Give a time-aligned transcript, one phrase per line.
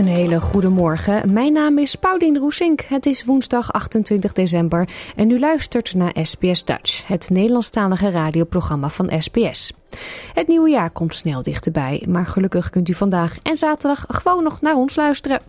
[0.00, 1.32] Een hele goede morgen.
[1.32, 2.80] Mijn naam is Paulien Roesink.
[2.80, 9.12] Het is woensdag 28 december en u luistert naar SBS Dutch, het Nederlandstalige radioprogramma van
[9.18, 9.72] SBS.
[10.34, 14.60] Het nieuwe jaar komt snel dichterbij, maar gelukkig kunt u vandaag en zaterdag gewoon nog
[14.60, 15.40] naar ons luisteren.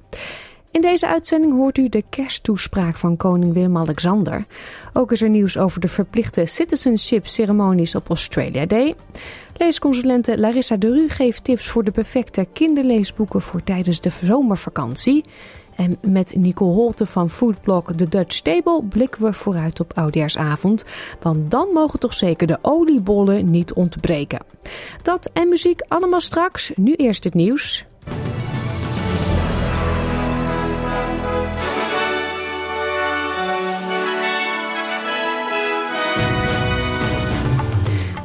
[0.71, 4.45] In deze uitzending hoort u de kersttoespraak van koning Willem-Alexander.
[4.93, 8.95] Ook is er nieuws over de verplichte citizenship-ceremonies op Australia Day.
[9.57, 15.25] Leesconsulente Larissa de Ru geeft tips voor de perfecte kinderleesboeken voor tijdens de zomervakantie.
[15.75, 20.85] En met Nicole Holte van foodblog The Dutch Table blikken we vooruit op Oudjaarsavond.
[21.21, 24.39] Want dan mogen toch zeker de oliebollen niet ontbreken.
[25.01, 26.71] Dat en muziek allemaal straks.
[26.75, 27.85] Nu eerst het nieuws.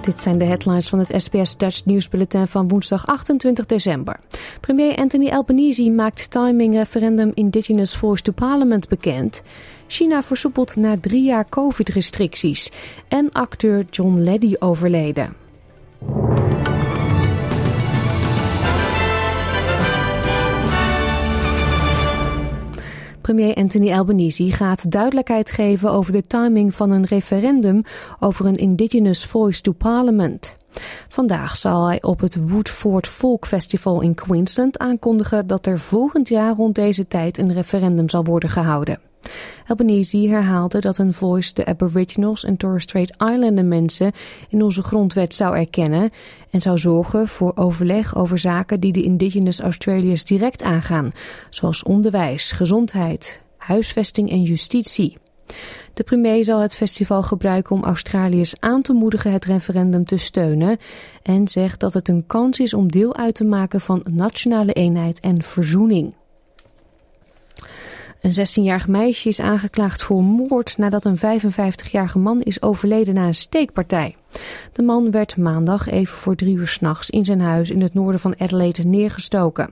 [0.07, 4.17] Dit zijn de headlines van het SBS Dutch nieuwsbulletin van woensdag 28 december.
[4.61, 9.43] Premier Anthony Albanese maakt timing referendum Indigenous Voice to Parliament bekend.
[9.87, 12.73] China versoepelt na drie jaar covid-restricties.
[13.09, 15.37] En acteur John Leddy overleden.
[23.26, 27.82] Premier Anthony Albanese gaat duidelijkheid geven over de timing van een referendum
[28.19, 30.56] over een Indigenous Voice to Parliament.
[31.09, 36.54] Vandaag zal hij op het Woodford Folk Festival in Queensland aankondigen dat er volgend jaar
[36.54, 39.06] rond deze tijd een referendum zal worden gehouden.
[39.66, 44.12] Albanese herhaalde dat een voice de Aboriginals en Torres Strait Islander mensen
[44.49, 46.10] in onze grondwet zou erkennen
[46.50, 51.12] en zou zorgen voor overleg over zaken die de Indigenous Australiërs direct aangaan,
[51.50, 55.16] zoals onderwijs, gezondheid, huisvesting en justitie.
[55.94, 60.76] De premier zal het festival gebruiken om Australiërs aan te moedigen het referendum te steunen
[61.22, 65.21] en zegt dat het een kans is om deel uit te maken van nationale eenheid
[65.21, 66.15] en verzoening.
[68.26, 73.34] Een 16-jarig meisje is aangeklaagd voor moord nadat een 55-jarige man is overleden na een
[73.34, 74.16] steekpartij.
[74.72, 78.20] De man werd maandag even voor drie uur s'nachts in zijn huis in het noorden
[78.20, 79.70] van Adelaide neergestoken.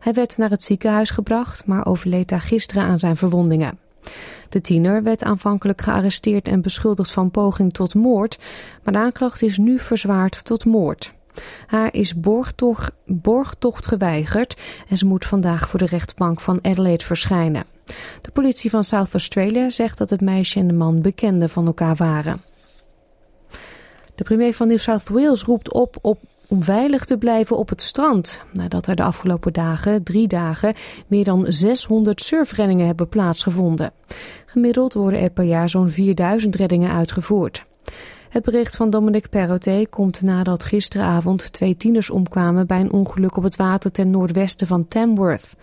[0.00, 3.78] Hij werd naar het ziekenhuis gebracht, maar overleed daar gisteren aan zijn verwondingen.
[4.48, 8.38] De tiener werd aanvankelijk gearresteerd en beschuldigd van poging tot moord,
[8.82, 11.14] maar de aanklacht is nu verzwaard tot moord.
[11.66, 17.73] Haar is borgtocht, borgtocht geweigerd en ze moet vandaag voor de rechtbank van Adelaide verschijnen.
[18.20, 21.96] De politie van South Australia zegt dat het meisje en de man bekenden van elkaar
[21.96, 22.42] waren.
[24.14, 25.96] De premier van New South Wales roept op,
[26.48, 28.44] om veilig te blijven op het strand.
[28.52, 30.74] Nadat er de afgelopen dagen, drie dagen,
[31.06, 33.92] meer dan 600 surfreddingen hebben plaatsgevonden.
[34.46, 37.64] Gemiddeld worden er per jaar zo'n 4000 reddingen uitgevoerd.
[38.28, 43.42] Het bericht van Dominic Perrottet komt nadat gisteravond twee tieners omkwamen bij een ongeluk op
[43.42, 45.56] het water ten noordwesten van Tamworth.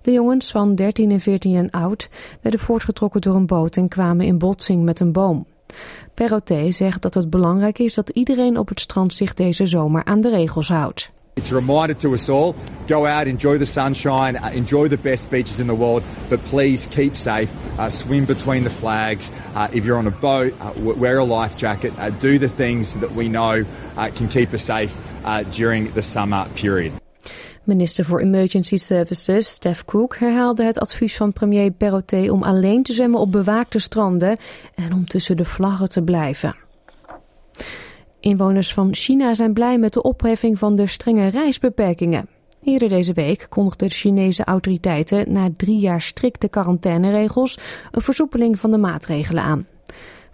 [0.00, 2.08] De jongens van 13 en 14 jaar oud
[2.40, 5.46] werden voortgetrokken door een boot en kwamen in botsing met een boom.
[6.14, 10.20] Perrottet zegt dat het belangrijk is dat iedereen op het strand zich deze zomer aan
[10.20, 11.10] de regels houdt.
[11.38, 12.56] It's a reminder to us all
[12.88, 16.88] go out, enjoy the sunshine, uh, enjoy the best beaches in the world, but please
[16.88, 17.48] keep safe.
[17.78, 19.30] Uh, swim between the flags.
[19.54, 21.92] Uh, if you're on a boat, wear a life jacket.
[22.18, 23.64] Do the things that we know
[24.16, 24.98] can keep us safe
[25.52, 26.97] during the summer period.
[27.68, 32.92] Minister voor Emergency Services, Steph Cook, herhaalde het advies van premier Perrottet om alleen te
[32.92, 34.36] zwemmen op bewaakte stranden
[34.74, 36.56] en om tussen de vlaggen te blijven.
[38.20, 42.28] Inwoners van China zijn blij met de opheffing van de strenge reisbeperkingen.
[42.62, 47.58] Eerder deze week kondigden de Chinese autoriteiten na drie jaar strikte quarantaineregels
[47.90, 49.66] een versoepeling van de maatregelen aan.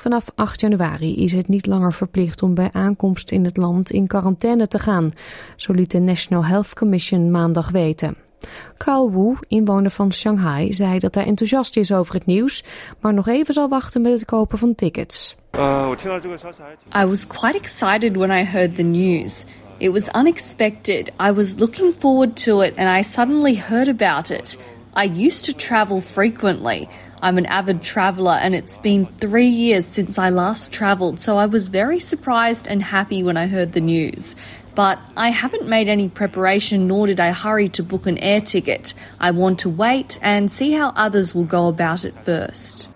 [0.04, 4.06] Vanaf 8 januari is het niet langer verplicht om bij aankomst in het land in
[4.06, 5.10] quarantaine te gaan,
[5.56, 8.16] zo liet de National Health Commission maandag weten.
[8.78, 12.64] Carl Wu, inwoner van Shanghai, zei dat hij enthousiast is over het nieuws,
[13.00, 15.36] maar nog even zal wachten met het kopen van tickets.
[17.02, 19.44] I was quite excited when I heard the news.
[19.78, 21.12] It was unexpected.
[21.28, 24.58] I was looking forward to it and I suddenly heard about it.
[24.96, 26.88] I used to travel frequently.
[27.22, 31.46] I'm an avid traveller and it's been three years since I last travelled, so I
[31.46, 34.36] was very surprised and happy when I heard the news.
[34.74, 38.94] But I haven't made any preparation nor did I hurry to book an air ticket.
[39.20, 42.90] I want to wait and see how others will go about it first.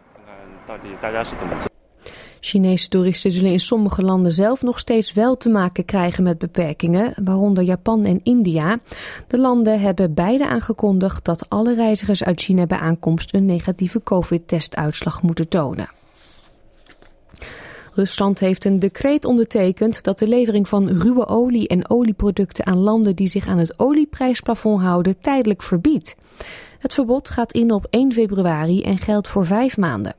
[2.49, 7.15] Chinese toeristen zullen in sommige landen zelf nog steeds wel te maken krijgen met beperkingen,
[7.25, 8.79] waaronder Japan en India.
[9.27, 15.23] De landen hebben beide aangekondigd dat alle reizigers uit China bij aankomst een negatieve COVID-testuitslag
[15.23, 15.91] moeten tonen.
[17.95, 23.17] Rusland heeft een decreet ondertekend dat de levering van ruwe olie en olieproducten aan landen
[23.17, 26.17] die zich aan het olieprijsplafond houden tijdelijk verbiedt.
[26.79, 30.15] Het verbod gaat in op 1 februari en geldt voor vijf maanden.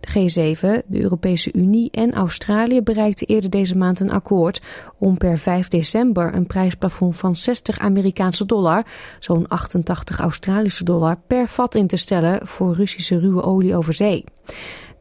[0.00, 4.60] De G7, de Europese Unie en Australië bereikten eerder deze maand een akkoord
[4.98, 8.86] om per 5 december een prijsplafond van 60 Amerikaanse dollar,
[9.20, 14.24] zo'n 88 Australische dollar, per vat in te stellen voor Russische ruwe olie over zee.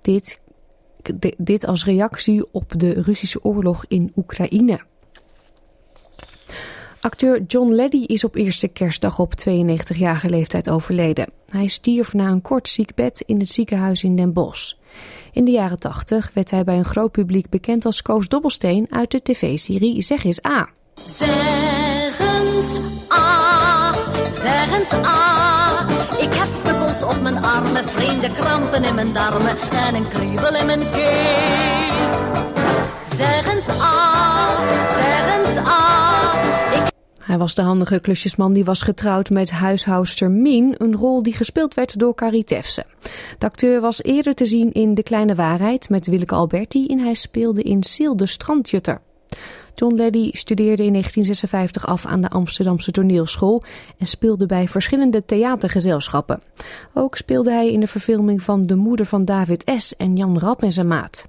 [0.02, 0.40] Dit,
[1.38, 4.80] dit als reactie op de Russische oorlog in Oekraïne.
[7.04, 11.30] Acteur John Leddy is op eerste kerstdag op 92-jarige leeftijd overleden.
[11.48, 14.74] Hij stierf na een kort ziekbed in het ziekenhuis in Den Bosch.
[15.32, 19.12] In de jaren 80 werd hij bij een groot publiek bekend als Koos Dobbelsteen uit
[19.12, 20.70] de tv-serie Zeg eens A.
[20.94, 22.80] Zeg eens
[23.12, 23.92] A,
[24.32, 25.86] zeg eens A.
[26.20, 29.58] Ik heb pukkels op mijn armen, vreemde krampen in mijn darmen
[29.88, 32.12] en een kriebel in mijn keel.
[33.16, 34.48] Zeg eens A,
[34.88, 36.03] zeg eens A.
[37.24, 41.74] Hij was de handige klusjesman die was getrouwd met huishoudster Mien, een rol die gespeeld
[41.74, 42.86] werd door Carrie Tefse.
[43.38, 47.14] De acteur was eerder te zien in De Kleine Waarheid met Willeke Alberti en hij
[47.14, 49.02] speelde in Sil de Strandjutter.
[49.76, 53.64] John Leddy studeerde in 1956 af aan de Amsterdamse toneelschool
[53.98, 56.42] en speelde bij verschillende theatergezelschappen.
[56.94, 59.96] Ook speelde hij in de verfilming van De Moeder van David S.
[59.96, 61.26] en Jan Rap en zijn maat.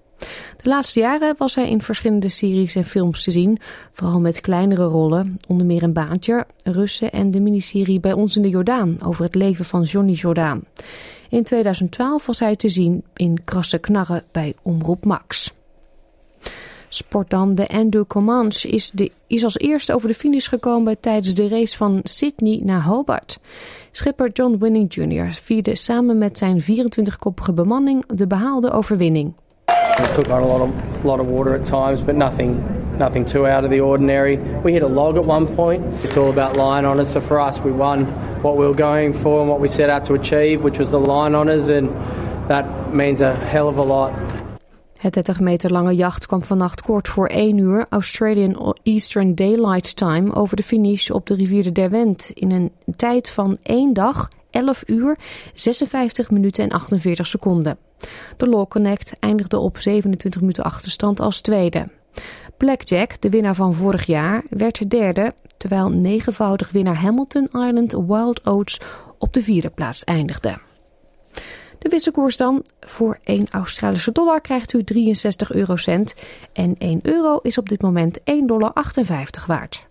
[0.62, 3.58] De laatste jaren was hij in verschillende series en films te zien,
[3.92, 8.42] vooral met kleinere rollen, onder meer een baantje, Russen en de miniserie Bij ons in
[8.42, 10.62] de Jordaan over het leven van Johnny Jordaan.
[11.28, 15.52] In 2012 was hij te zien in Krasse Knarren bij Omroep Max.
[16.88, 17.54] Sport dan.
[17.54, 21.76] De Endo Comanche is, de, is als eerste over de finish gekomen tijdens de race
[21.76, 23.38] van Sydney naar Hobart.
[23.90, 25.32] Schipper John Winning Jr.
[25.32, 29.34] vierde samen met zijn 24-koppige bemanning de behaalde overwinning.
[29.98, 32.62] It took on a lot of lot of water at times, but nothing
[32.98, 34.36] nothing too out of the ordinary.
[34.36, 35.84] We hit a log at one point.
[36.04, 37.10] It's all about line honours.
[37.10, 38.06] So for us, we won
[38.42, 40.98] what we were going for and what we set out to achieve, which was the
[40.98, 41.88] line honours, and
[42.48, 44.12] that means a hell of a lot.
[44.98, 50.34] Het 30 meter lange jacht kwam vannacht kort voor 1 uur Australian Eastern Daylight Time
[50.34, 54.82] over de finish op de rivier de Derwent in een tijd van 1 dag, 11
[54.86, 55.18] uur,
[55.54, 57.78] 56 minuten en 48 seconden.
[58.36, 61.88] De Law Connect eindigde op 27 minuten achterstand als tweede.
[62.56, 68.80] Blackjack, de winnaar van vorig jaar, werd derde, terwijl negenvoudig winnaar Hamilton Island Wild Oats
[69.18, 70.58] op de vierde plaats eindigde.
[71.78, 72.64] De wisselkoers dan.
[72.80, 76.14] Voor 1 Australische dollar krijgt u 63 eurocent
[76.52, 78.72] en 1 euro is op dit moment 1,58 dollar
[79.46, 79.86] waard.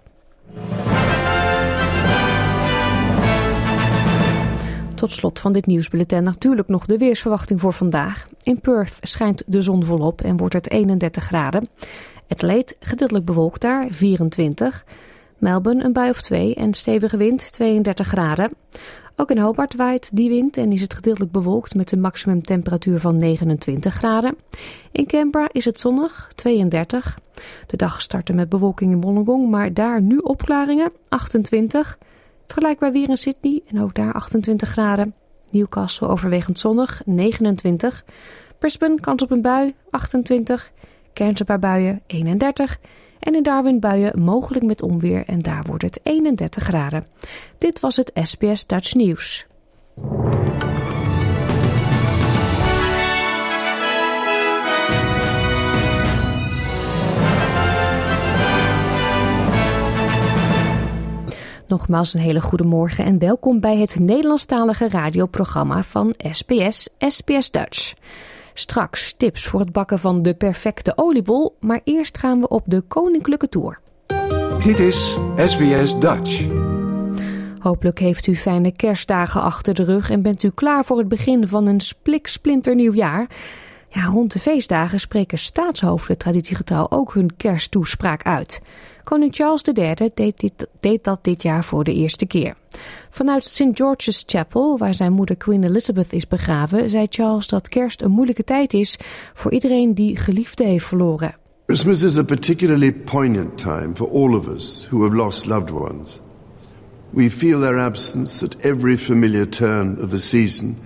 [5.03, 8.27] Tot slot van dit nieuwsbulletin natuurlijk nog de weersverwachting voor vandaag.
[8.43, 11.67] In Perth schijnt de zon volop en wordt het 31 graden.
[12.27, 14.85] Adelaide gedeeltelijk bewolkt daar, 24.
[15.37, 18.51] Melbourne een bui of 2 en stevige wind, 32 graden.
[19.15, 23.15] Ook in Hobart waait die wind en is het gedeeltelijk bewolkt met een maximumtemperatuur van
[23.15, 24.37] 29 graden.
[24.91, 27.17] In Canberra is het zonnig, 32.
[27.65, 31.97] De dag startte met bewolking in Wollongong, maar daar nu opklaringen, 28.
[32.47, 35.13] Vergelijkbaar weer in Sydney en ook daar 28 graden.
[35.51, 38.05] Newcastle overwegend zonnig, 29.
[38.59, 40.71] Brisbane kans op een bui, 28.
[41.13, 42.79] Cairns een paar buien, 31.
[43.19, 47.07] En in Darwin buien mogelijk met onweer en daar wordt het 31 graden.
[47.57, 49.45] Dit was het SBS Dutch Nieuws.
[61.73, 67.93] Nogmaals een hele goede morgen en welkom bij het Nederlandstalige radioprogramma van SBS, SBS Dutch.
[68.53, 72.81] Straks tips voor het bakken van de perfecte oliebol, maar eerst gaan we op de
[72.81, 73.79] Koninklijke Tour.
[74.63, 76.45] Dit is SBS Dutch.
[77.59, 81.47] Hopelijk heeft u fijne kerstdagen achter de rug en bent u klaar voor het begin
[81.47, 83.27] van een splik splinternieuw jaar.
[83.89, 88.61] Ja, rond de feestdagen spreken staatshoofden traditiegetrouw ook hun kersttoespraak uit.
[89.03, 92.55] Koning Charles III deed, dit, deed dat dit jaar voor de eerste keer.
[93.09, 93.69] Vanuit St.
[93.73, 98.43] George's Chapel, waar zijn moeder Queen Elizabeth is begraven, zei Charles dat kerst een moeilijke
[98.43, 98.97] tijd is
[99.33, 101.35] voor iedereen die geliefden heeft verloren.
[101.65, 106.21] Christmas is a particularly poignant time for all of us who have lost loved ones.
[107.09, 110.77] We feel their absence at every familiar turn of the season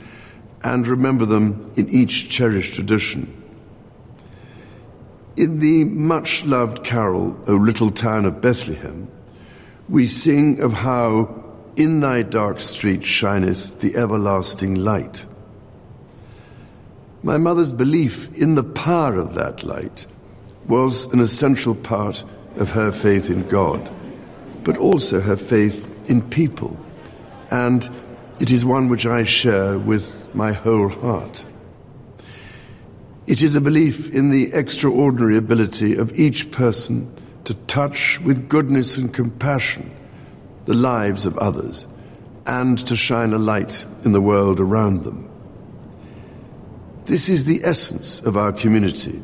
[0.59, 3.27] and remember them in each cherished tradition.
[5.37, 9.07] In the much loved carol, O Little Town of Bethlehem,
[9.87, 15.27] we sing of how in thy dark street shineth the everlasting light.
[17.21, 20.07] My mother's belief in the power of that light
[20.67, 22.23] was an essential part
[22.55, 23.87] of her faith in God,
[24.63, 26.75] but also her faith in people,
[27.51, 27.87] and
[28.39, 31.45] it is one which I share with my whole heart.
[33.27, 37.11] It is a belief in the extraordinary ability of each person
[37.43, 39.91] to touch with goodness and compassion
[40.65, 41.87] the lives of others
[42.45, 45.29] and to shine a light in the world around them.
[47.05, 49.21] This is the essence of our community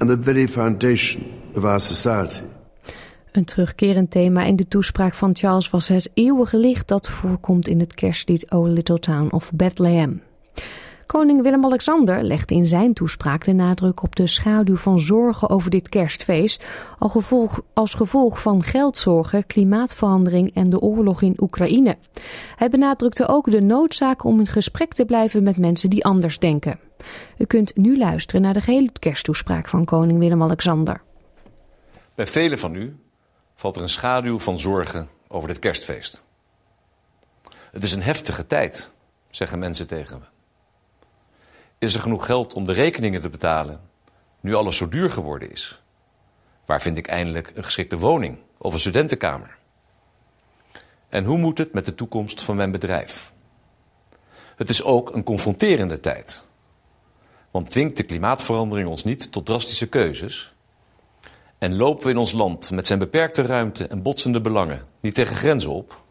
[0.00, 1.22] and the very foundation
[1.54, 2.44] of our society.
[3.32, 7.80] Een terugkerend thema in de toespraak van Charles was het eeuwige licht dat voorkomt in
[7.80, 10.22] het kerstlied O Little Town of Bethlehem.
[11.06, 15.88] Koning Willem-Alexander legde in zijn toespraak de nadruk op de schaduw van zorgen over dit
[15.88, 16.64] kerstfeest,
[17.74, 21.96] als gevolg van geldzorgen, klimaatverandering en de oorlog in Oekraïne.
[22.56, 26.80] Hij benadrukte ook de noodzaak om in gesprek te blijven met mensen die anders denken.
[27.38, 31.02] U kunt nu luisteren naar de gehele kersttoespraak van koning Willem-Alexander.
[32.14, 32.96] Bij velen van u
[33.54, 36.24] valt er een schaduw van zorgen over dit kerstfeest.
[37.70, 38.92] Het is een heftige tijd,
[39.30, 40.35] zeggen mensen tegen me.
[41.78, 43.80] Is er genoeg geld om de rekeningen te betalen,
[44.40, 45.82] nu alles zo duur geworden is?
[46.64, 49.56] Waar vind ik eindelijk een geschikte woning of een studentenkamer?
[51.08, 53.32] En hoe moet het met de toekomst van mijn bedrijf?
[54.56, 56.44] Het is ook een confronterende tijd.
[57.50, 60.54] Want dwingt de klimaatverandering ons niet tot drastische keuzes?
[61.58, 65.36] En lopen we in ons land met zijn beperkte ruimte en botsende belangen niet tegen
[65.36, 66.04] grenzen op?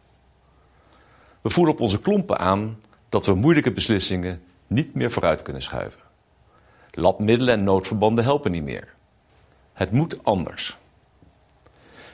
[1.40, 6.00] We voelen op onze klompen aan dat we moeilijke beslissingen niet meer vooruit kunnen schuiven.
[6.90, 8.94] Labmiddelen en noodverbanden helpen niet meer.
[9.72, 10.76] Het moet anders.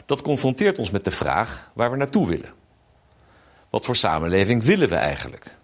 [0.06, 2.52] Dat confronteert ons met de vraag waar we naartoe willen.
[3.70, 5.56] Wat voor samenleving willen we eigenlijk?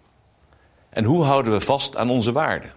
[0.89, 2.73] En hoe houden we vast aan onze waarden?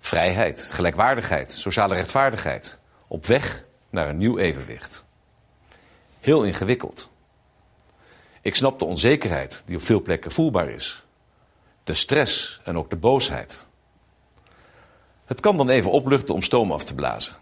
[0.00, 2.78] Vrijheid, gelijkwaardigheid, sociale rechtvaardigheid.
[3.06, 5.04] Op weg naar een nieuw evenwicht.
[6.20, 7.08] Heel ingewikkeld.
[8.40, 11.05] Ik snap de onzekerheid die op veel plekken voelbaar is
[11.86, 13.66] de stress en ook de boosheid.
[15.24, 17.34] Het kan dan even opluchten om stoom af te blazen.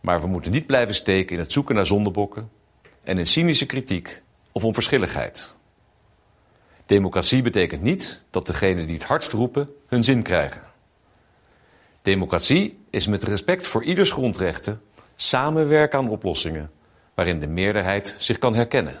[0.00, 2.50] Maar we moeten niet blijven steken in het zoeken naar zondebokken
[3.02, 4.22] en in cynische kritiek
[4.52, 5.54] of onverschilligheid.
[6.86, 10.62] Democratie betekent niet dat degenen die het hardst roepen hun zin krijgen.
[12.02, 14.82] Democratie is met respect voor ieders grondrechten
[15.16, 16.70] samenwerken aan oplossingen
[17.14, 19.00] waarin de meerderheid zich kan herkennen.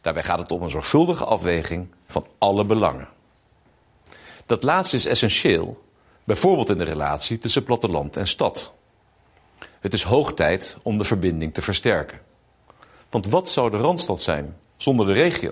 [0.00, 3.08] Daarbij gaat het om een zorgvuldige afweging van alle belangen.
[4.46, 5.82] Dat laatste is essentieel,
[6.24, 8.72] bijvoorbeeld in de relatie tussen platteland en stad.
[9.80, 12.20] Het is hoog tijd om de verbinding te versterken.
[13.10, 15.50] Want wat zou de randstad zijn zonder de regio?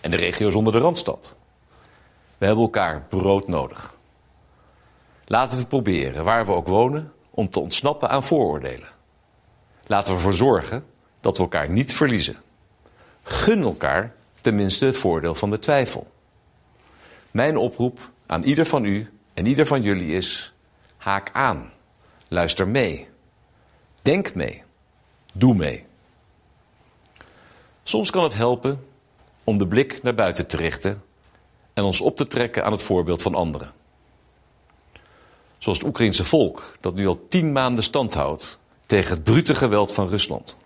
[0.00, 1.36] En de regio zonder de randstad?
[2.38, 3.96] We hebben elkaar brood nodig.
[5.24, 8.88] Laten we proberen, waar we ook wonen, om te ontsnappen aan vooroordelen.
[9.86, 10.84] Laten we ervoor zorgen
[11.20, 12.36] dat we elkaar niet verliezen.
[13.28, 16.06] Gun elkaar tenminste het voordeel van de twijfel.
[17.30, 20.52] Mijn oproep aan ieder van u en ieder van jullie is:
[20.96, 21.72] haak aan,
[22.28, 23.08] luister mee,
[24.02, 24.62] denk mee,
[25.32, 25.86] doe mee.
[27.82, 28.84] Soms kan het helpen
[29.44, 31.02] om de blik naar buiten te richten
[31.74, 33.72] en ons op te trekken aan het voorbeeld van anderen.
[35.58, 39.92] Zoals het Oekraïense volk dat nu al tien maanden stand houdt tegen het brute geweld
[39.92, 40.56] van Rusland.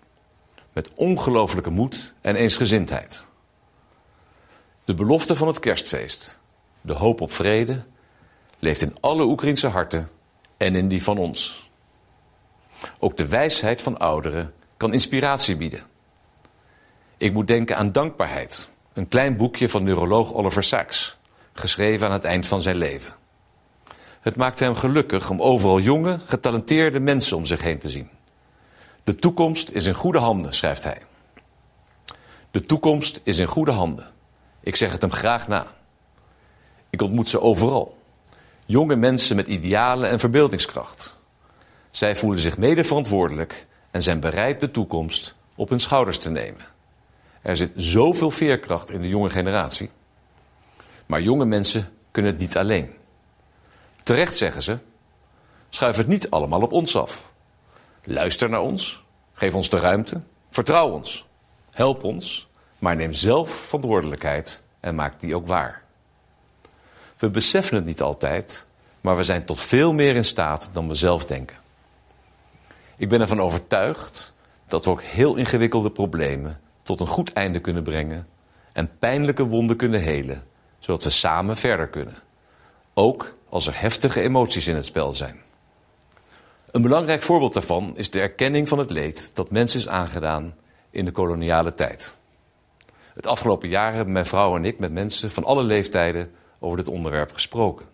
[0.73, 3.25] Met ongelooflijke moed en eensgezindheid.
[4.83, 6.39] De belofte van het kerstfeest,
[6.81, 7.83] de hoop op vrede,
[8.59, 10.09] leeft in alle Oekraïnse harten
[10.57, 11.69] en in die van ons.
[12.99, 15.83] Ook de wijsheid van ouderen kan inspiratie bieden.
[17.17, 21.17] Ik moet denken aan Dankbaarheid, een klein boekje van neuroloog Oliver Sacks,
[21.53, 23.13] geschreven aan het eind van zijn leven.
[24.21, 28.09] Het maakte hem gelukkig om overal jonge, getalenteerde mensen om zich heen te zien.
[29.03, 31.01] De toekomst is in goede handen, schrijft hij.
[32.51, 34.11] De toekomst is in goede handen.
[34.59, 35.67] Ik zeg het hem graag na.
[36.89, 37.97] Ik ontmoet ze overal.
[38.65, 41.15] Jonge mensen met idealen en verbeeldingskracht.
[41.91, 46.65] Zij voelen zich mede verantwoordelijk en zijn bereid de toekomst op hun schouders te nemen.
[47.41, 49.89] Er zit zoveel veerkracht in de jonge generatie.
[51.05, 52.93] Maar jonge mensen kunnen het niet alleen.
[54.03, 54.77] Terecht zeggen ze:
[55.69, 57.32] schuif het niet allemaal op ons af.
[58.03, 61.27] Luister naar ons, geef ons de ruimte, vertrouw ons,
[61.71, 62.47] help ons,
[62.79, 65.81] maar neem zelf verantwoordelijkheid en maak die ook waar.
[67.17, 68.67] We beseffen het niet altijd,
[69.01, 71.57] maar we zijn tot veel meer in staat dan we zelf denken.
[72.95, 74.33] Ik ben ervan overtuigd
[74.67, 78.27] dat we ook heel ingewikkelde problemen tot een goed einde kunnen brengen
[78.73, 80.43] en pijnlijke wonden kunnen helen,
[80.79, 82.15] zodat we samen verder kunnen.
[82.93, 85.41] Ook als er heftige emoties in het spel zijn.
[86.73, 90.55] Een belangrijk voorbeeld daarvan is de erkenning van het leed dat mensen is aangedaan
[90.89, 92.17] in de koloniale tijd.
[93.13, 96.87] Het afgelopen jaar hebben mijn vrouw en ik met mensen van alle leeftijden over dit
[96.87, 97.85] onderwerp gesproken.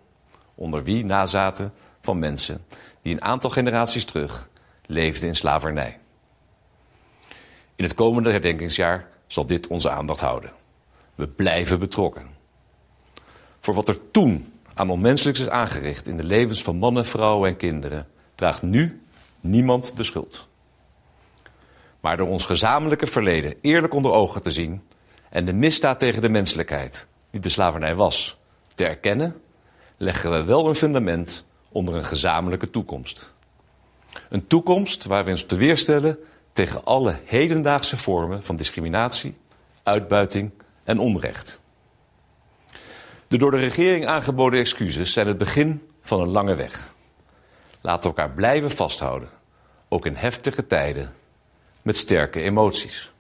[0.56, 2.66] Onder wie nazaten van mensen
[3.02, 4.50] die een aantal generaties terug
[4.86, 6.00] leefden in slavernij.
[7.76, 10.52] In het komende herdenkingsjaar zal dit onze aandacht houden.
[11.16, 12.28] We blijven betrokken.
[13.60, 17.58] Voor wat er toen aan onmenselijks is aangericht in de levens van mannen, vrouwen en
[17.58, 18.08] kinderen,
[18.40, 19.02] draagt nu
[19.40, 20.48] niemand de schuld.
[22.00, 24.82] Maar door ons gezamenlijke verleden eerlijk onder ogen te zien
[25.30, 28.38] en de misdaad tegen de menselijkheid, die de slavernij was,
[28.76, 29.42] te erkennen,
[29.98, 33.34] leggen we wel een fundament onder een gezamenlijke toekomst.
[34.30, 36.18] Een toekomst waar we ons te weerstellen
[36.54, 39.38] tegen alle hedendaagse vormen van discriminatie,
[39.84, 40.52] uitbuiting
[40.84, 41.60] en onrecht.
[43.28, 46.98] De door de regering aangeboden excuses zijn het begin van een lange weg.
[47.82, 49.30] Laten elkaar blijven vasthouden,
[49.88, 51.16] ook in heftige tijden,
[51.82, 53.12] met sterke emoties.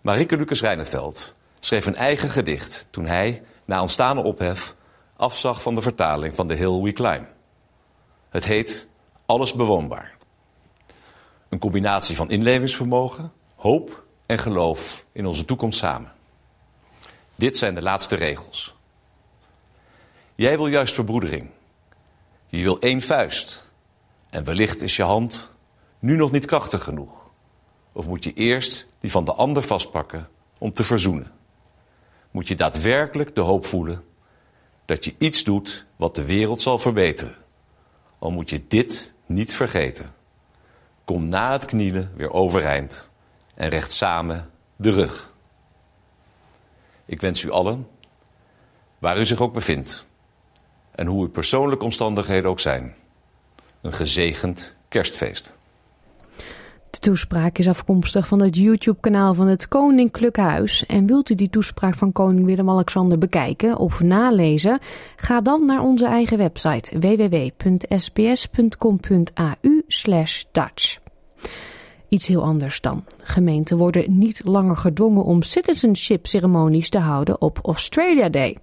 [0.00, 4.74] Marieke Lucas Reineveld schreef een eigen gedicht toen hij, na ontstane ophef,
[5.16, 7.26] afzag van de vertaling van The Hill We Climb.
[8.28, 8.88] Het heet
[9.26, 10.16] Alles bewoonbaar.
[11.48, 16.12] Een combinatie van inlevingsvermogen, hoop en geloof in onze toekomst samen.
[17.34, 18.74] Dit zijn de laatste regels.
[20.34, 21.50] Jij wil juist verbroedering.
[22.48, 23.72] Je wil één vuist.
[24.30, 25.50] En wellicht is je hand
[25.98, 27.30] nu nog niet krachtig genoeg.
[27.92, 31.32] Of moet je eerst die van de ander vastpakken om te verzoenen?
[32.30, 34.04] Moet je daadwerkelijk de hoop voelen
[34.84, 37.36] dat je iets doet wat de wereld zal verbeteren?
[38.18, 40.06] Al moet je dit niet vergeten.
[41.04, 43.10] Kom na het knielen weer overeind
[43.54, 45.34] en recht samen de rug.
[47.04, 47.88] Ik wens u allen,
[48.98, 50.07] waar u zich ook bevindt
[50.98, 52.94] en hoe uw persoonlijke omstandigheden ook zijn,
[53.80, 55.56] een gezegend kerstfeest.
[56.90, 60.86] De toespraak is afkomstig van het YouTube-kanaal van het Koninklijk Huis.
[60.86, 64.78] En wilt u die toespraak van koning Willem-Alexander bekijken of nalezen?
[65.16, 68.04] Ga dan naar onze eigen website www.sbs.com.au
[70.52, 70.98] Dutch.
[72.08, 73.04] Iets heel anders dan.
[73.22, 78.56] Gemeenten worden niet langer gedwongen om citizenship-ceremonies te houden op Australia Day.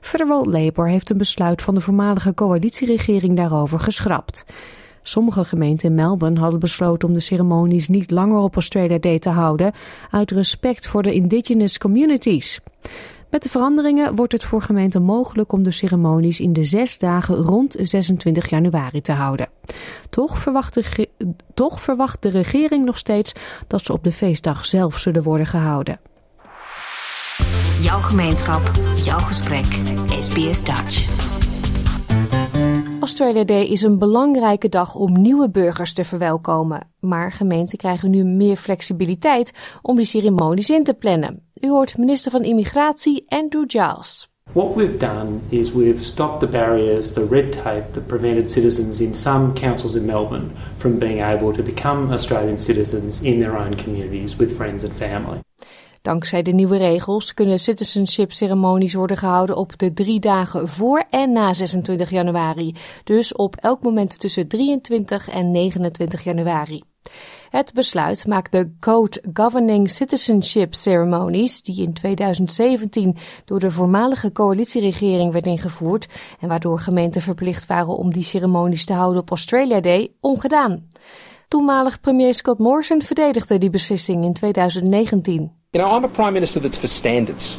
[0.00, 4.44] Federal Labour heeft een besluit van de voormalige coalitieregering daarover geschrapt.
[5.02, 9.28] Sommige gemeenten in Melbourne hadden besloten om de ceremonies niet langer op Australia Day te
[9.28, 9.72] houden,
[10.10, 12.60] uit respect voor de indigenous communities.
[13.34, 17.34] Met de veranderingen wordt het voor gemeenten mogelijk om de ceremonies in de zes dagen
[17.34, 19.48] rond 26 januari te houden.
[20.10, 21.08] Toch verwacht, de,
[21.54, 23.32] toch verwacht de regering nog steeds
[23.66, 26.00] dat ze op de feestdag zelf zullen worden gehouden.
[27.80, 29.66] Jouw gemeenschap, jouw gesprek,
[30.20, 31.08] SBS Dutch.
[33.00, 36.88] Australia Day is een belangrijke dag om nieuwe burgers te verwelkomen.
[37.00, 41.42] Maar gemeenten krijgen nu meer flexibiliteit om die ceremonies in te plannen.
[41.64, 44.28] U hoort minister van Immigratie Andrew Giles.
[44.52, 49.14] What we've done is we've stopped the barriers, the red tape that prevented citizens in
[49.14, 54.36] some councils in Melbourne from being able to become Australian citizens in their own communities
[54.36, 55.40] with friends and family.
[56.02, 61.52] Dankzij de nieuwe regels kunnen citizenship-ceremonies worden gehouden op de drie dagen voor en na
[61.52, 62.74] 26 januari.
[63.04, 66.82] Dus op elk moment tussen 23 en 29 januari.
[67.54, 75.32] Het besluit maakt de Code Governing Citizenship Ceremonies, die in 2017 door de voormalige coalitieregering
[75.32, 76.08] werd ingevoerd
[76.40, 80.88] en waardoor gemeenten verplicht waren om die ceremonies te houden op Australia Day, ongedaan.
[81.48, 85.52] Toenmalig premier Scott Morrison verdedigde die beslissing in 2019.
[85.70, 87.58] You know, I'm a prime minister that's for standards.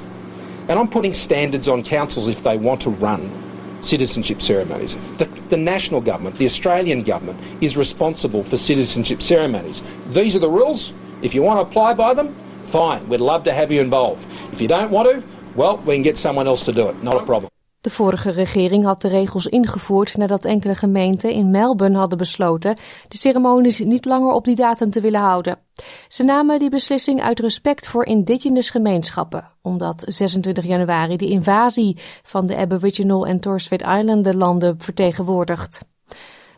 [0.67, 3.44] And I'm putting standards on councils if they want to run
[3.85, 4.97] citizenship ceremonies.
[5.17, 9.83] The, the, national government, the Australian government, is responsible for citizenship ceremonies.
[10.09, 10.93] These are the rules.
[11.21, 13.07] If you want to apply by them, fine.
[13.07, 14.25] We'd love to have you involved.
[14.51, 15.23] If you don't want to,
[15.55, 17.01] well, we can get someone else to do it.
[17.03, 17.49] Not a problem.
[17.85, 23.17] De vorige regering had de regels ingevoerd nadat enkele gemeenten in Melbourne hadden besloten de
[23.17, 25.57] ceremonies niet langer op die datum te willen houden.
[26.07, 32.45] Ze namen die beslissing uit respect voor indigenous gemeenschappen, omdat 26 januari de invasie van
[32.45, 35.81] de Aboriginal en Torres Strait Islander landen vertegenwoordigt.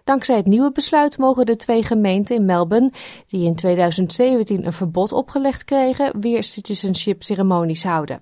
[0.04, 2.92] Dankzij het nieuwe besluit mogen de twee gemeenten in Melbourne,
[3.26, 8.20] die in 2017 een verbod opgelegd kregen, weer citizenship ceremonies houden.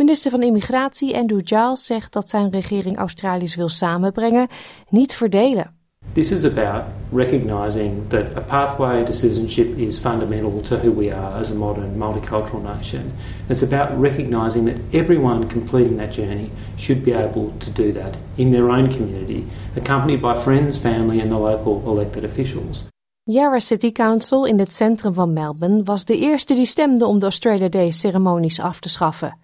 [0.00, 4.48] Minister van Immigratie Andrew Giles zegt dat zijn regering Australiërs wil samenbrengen,
[4.88, 5.74] niet verdelen.
[6.12, 11.38] This is about recognising that a pathway to citizenship is fundamental to who we are
[11.38, 13.12] as a modern multicultural nation.
[13.48, 18.50] It's about recognising that everyone completing that journey should be able to do that in
[18.50, 19.44] their own community,
[19.76, 22.88] accompanied by friends, family, and the local elected officials.
[23.22, 27.24] Yarra City Council in het centrum van Melbourne was de eerste die stemde om de
[27.24, 29.38] Australia Day ceremonies af te schaffen.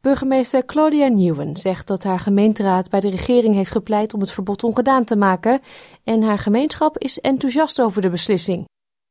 [0.00, 4.64] Burgemeester Claudia Newen zegt dat haar gemeenteraad bij de regering heeft gepleit om het verbod
[4.64, 5.60] ongedaan te maken
[6.04, 8.64] en haar gemeenschap is enthousiast over de beslissing.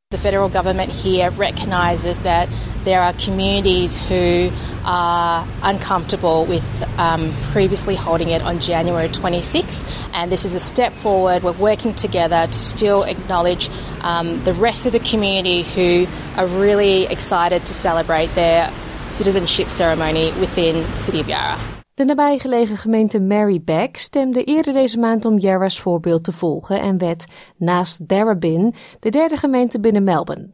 [0.07, 2.47] The federal government here recognises that
[2.83, 4.49] there are communities who
[4.83, 6.63] are uncomfortable with
[6.97, 11.43] um, previously holding it on January 26th, and this is a step forward.
[11.43, 13.69] We're working together to still acknowledge
[14.01, 18.71] um, the rest of the community who are really excited to celebrate their
[19.09, 21.57] citizenship ceremony within the city of Yarra.
[21.93, 27.25] De nabijgelegen gemeente Marybeck stemde eerder deze maand om Yarra's voorbeeld te volgen en werd
[27.57, 30.49] naast Darabin de derde gemeente binnen Melbourne.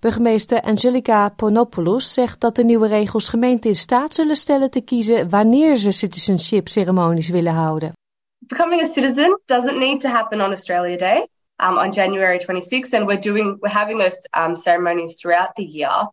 [0.00, 5.30] Burgemeester Angelica Ponopoulos zegt dat de nieuwe regels gemeenten in staat zullen stellen te kiezen
[5.30, 7.92] wanneer ze citizenship ceremonies willen houden.
[8.38, 11.28] Becoming a citizen doesn't need to happen on Australia Day
[11.60, 16.12] um, on January 26th, and we're doing we're having those um, ceremonies throughout the year.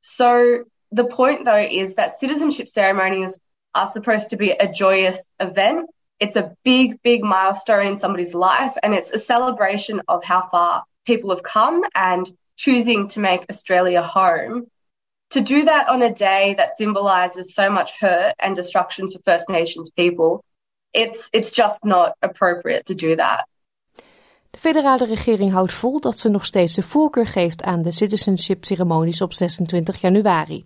[0.00, 3.38] So the point though is that citizenship ceremonies
[3.74, 5.88] are supposed to be a joyous event.
[6.20, 10.84] It's a big, big milestone in somebody's life, and it's a celebration of how far
[11.04, 14.66] people have come and choosing to make Australia home.
[15.30, 19.48] To do that on a day that symbolizes so much hurt and destruction for First
[19.48, 20.44] Nations people,
[20.92, 23.46] it's it's just not appropriate to do that.
[24.52, 29.20] De federale regering houdt vol dat ze nog steeds de voorkeur geeft aan de citizenship-ceremonies
[29.20, 30.64] op 26 januari.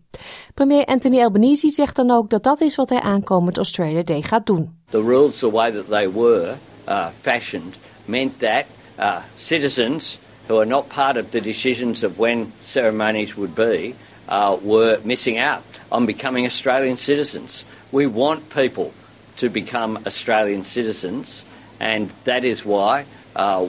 [0.54, 4.46] Premier Anthony Albanese zegt dan ook dat dat is wat hij aankomend Australia Day gaat
[4.46, 4.78] doen.
[4.90, 6.54] The rules, the way that they were
[6.88, 8.64] uh, fashioned, meant that
[8.98, 13.94] uh, citizens who are not part of the decisions of when ceremonies would be
[14.28, 17.64] uh, were missing out on becoming Australian citizens.
[17.90, 18.90] We want people
[19.36, 21.44] to become Australian citizens,
[21.78, 23.04] and that is why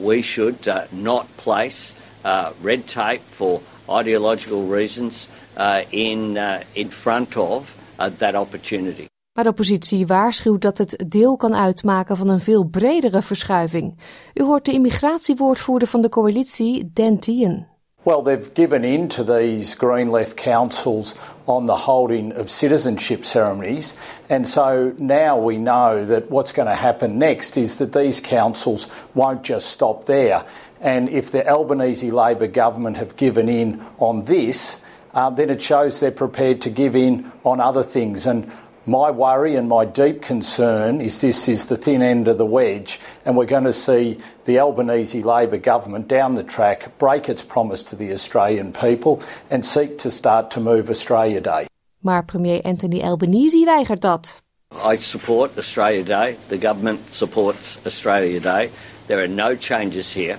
[0.03, 3.61] we should uh, not place uh, red tape for
[3.99, 5.27] ideological reasons
[5.57, 9.05] uh, in, uh, in front of uh, that opportunity.
[9.33, 13.97] Maar de oppositie waarschuwt dat het deel kan uitmaken van een veel bredere verschuiving.
[14.33, 17.76] U hoort de immigratiewoordvoerder van de coalitie, Dan Tien.
[18.07, 21.13] Well, they've given in to these Green Left councils
[21.45, 23.97] on the holding of citizenship ceremonies.
[24.29, 28.87] And so now we know that what's going to happen next is that these councils
[29.13, 30.45] won't just stop there.
[30.79, 34.79] And if the Albanese Labor government have given in on this,
[35.13, 38.25] uh, then it shows they're prepared to give in on other things.
[38.25, 38.49] And
[38.87, 42.99] my worry and my deep concern is this is the thin end of the wedge,
[43.25, 47.83] and we're going to see the Albanese Labor government down the track break its promise
[47.83, 51.67] to the Australian people and seek to start to move Australia Day.
[52.01, 54.41] Maar premier Anthony Albanese weigert dat.
[54.71, 56.37] I support Australia Day.
[56.47, 58.69] The government supports Australia Day.
[59.07, 60.37] There are no changes here.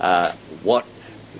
[0.00, 0.32] Uh,
[0.62, 0.84] what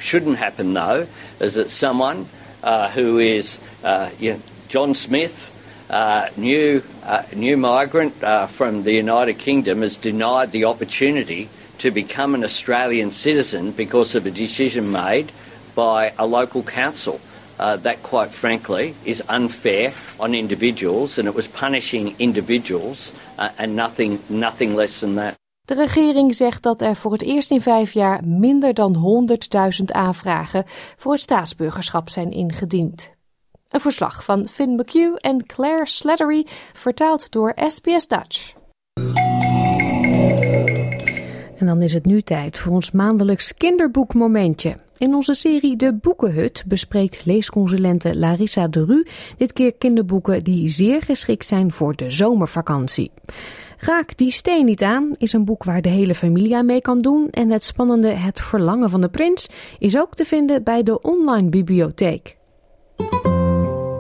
[0.01, 1.07] shouldn't happen, though,
[1.41, 2.27] is that someone
[2.63, 5.55] uh, who is uh, you know, John Smith,
[5.91, 11.49] uh, new, uh, new migrant uh, from the United Kingdom, is denied the opportunity
[11.79, 15.33] to become an Australian citizen because of a decision made
[15.75, 17.21] by a local council.
[17.59, 23.75] Uh, that, quite frankly, is unfair on individuals, and it was punishing individuals uh, and
[23.75, 25.35] nothing, nothing less than that.
[25.65, 29.27] De regering zegt dat er voor het eerst in vijf jaar minder dan
[29.81, 30.65] 100.000 aanvragen
[30.97, 33.18] voor het staatsburgerschap zijn ingediend.
[33.69, 38.53] Een verslag van Finn McHugh en Claire Slattery, vertaald door SBS Dutch.
[41.59, 44.77] En dan is het nu tijd voor ons maandelijks kinderboekmomentje.
[44.97, 51.03] In onze serie De Boekenhut bespreekt leesconsulente Larissa de Ru dit keer kinderboeken die zeer
[51.03, 53.11] geschikt zijn voor de zomervakantie.
[53.79, 56.99] Raak die steen niet aan is een boek waar de hele familie aan mee kan
[56.99, 61.01] doen en het spannende Het Verlangen van de Prins is ook te vinden bij de
[61.01, 62.37] online bibliotheek.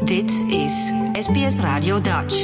[0.09, 2.41] Dit is SBS Radio Dutch.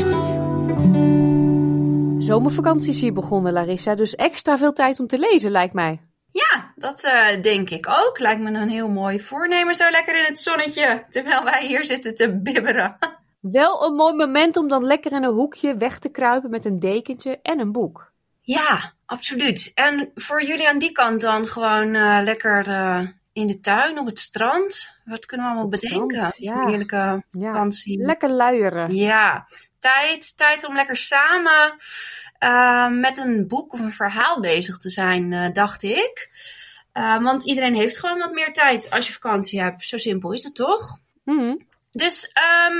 [2.19, 6.01] Zomervakantie is hier begonnen, Larissa, dus extra veel tijd om te lezen, lijkt mij.
[6.33, 8.19] Ja, dat uh, denk ik ook.
[8.19, 12.15] Lijkt me een heel mooi voornemen, zo lekker in het zonnetje, terwijl wij hier zitten
[12.15, 12.97] te bibberen.
[13.41, 16.79] Wel een mooi moment om dan lekker in een hoekje weg te kruipen met een
[16.79, 18.13] dekentje en een boek.
[18.41, 19.71] Ja, absoluut.
[19.75, 23.01] En voor jullie aan die kant dan gewoon uh, lekker uh,
[23.35, 24.97] in de tuin, op het strand.
[25.05, 26.17] Wat kunnen we allemaal het bedenken?
[26.17, 26.67] Strand, ja.
[26.67, 28.05] Heerlijke vakantie.
[28.05, 28.95] Lekker luieren.
[28.95, 31.77] Ja, tijd, tijd om lekker samen
[32.41, 36.31] uh, met een boek of een verhaal bezig te zijn, uh, dacht ik.
[36.95, 39.87] Uh, want iedereen heeft gewoon wat meer tijd als je vakantie hebt.
[39.87, 40.99] Zo simpel is het toch?
[41.25, 41.67] Mm.
[41.91, 42.31] Dus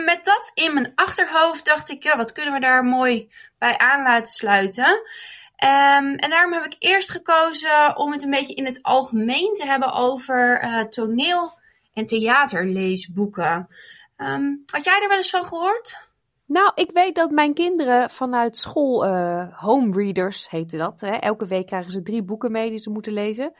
[0.05, 4.03] met dat in mijn achterhoofd dacht ik, ja, wat kunnen we daar mooi bij aan
[4.03, 5.03] laten sluiten?
[5.65, 9.67] Um, en daarom heb ik eerst gekozen om het een beetje in het algemeen te
[9.67, 11.51] hebben over uh, toneel-
[11.93, 13.69] en theaterleesboeken.
[14.17, 16.03] Um, had jij er wel eens van gehoord?
[16.47, 21.01] Nou, ik weet dat mijn kinderen vanuit school uh, home readers heette dat.
[21.01, 21.11] Hè?
[21.11, 23.53] Elke week krijgen ze drie boeken mee die ze moeten lezen.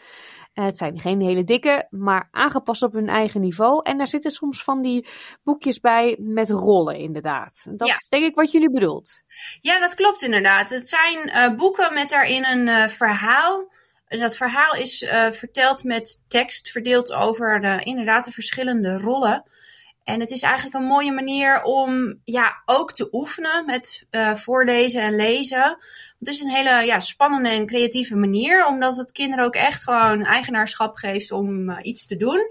[0.55, 3.81] Uh, het zijn geen hele dikke, maar aangepast op hun eigen niveau.
[3.83, 5.09] En daar zitten soms van die
[5.43, 7.65] boekjes bij met rollen, inderdaad.
[7.77, 7.95] Dat Ja.
[7.95, 9.23] is denk ik wat jullie bedoelt.
[9.61, 10.69] Ja, dat klopt inderdaad.
[10.69, 13.73] Het zijn eh, boeken met daarin een eh, verhaal.
[14.09, 19.45] En dat verhaal is eh, verteld met tekst, verdeeld over de, inderdaad de verschillende rollen.
[20.05, 25.17] En het is eigenlijk een mooie manier om ja, ook te oefenen met voorlezen en
[25.17, 25.79] lezen.
[26.19, 30.25] Het is een hele ja, spannende en creatieve manier, omdat het kinderen ook echt gewoon
[30.25, 32.47] eigenaarschap geeft om iets te doen.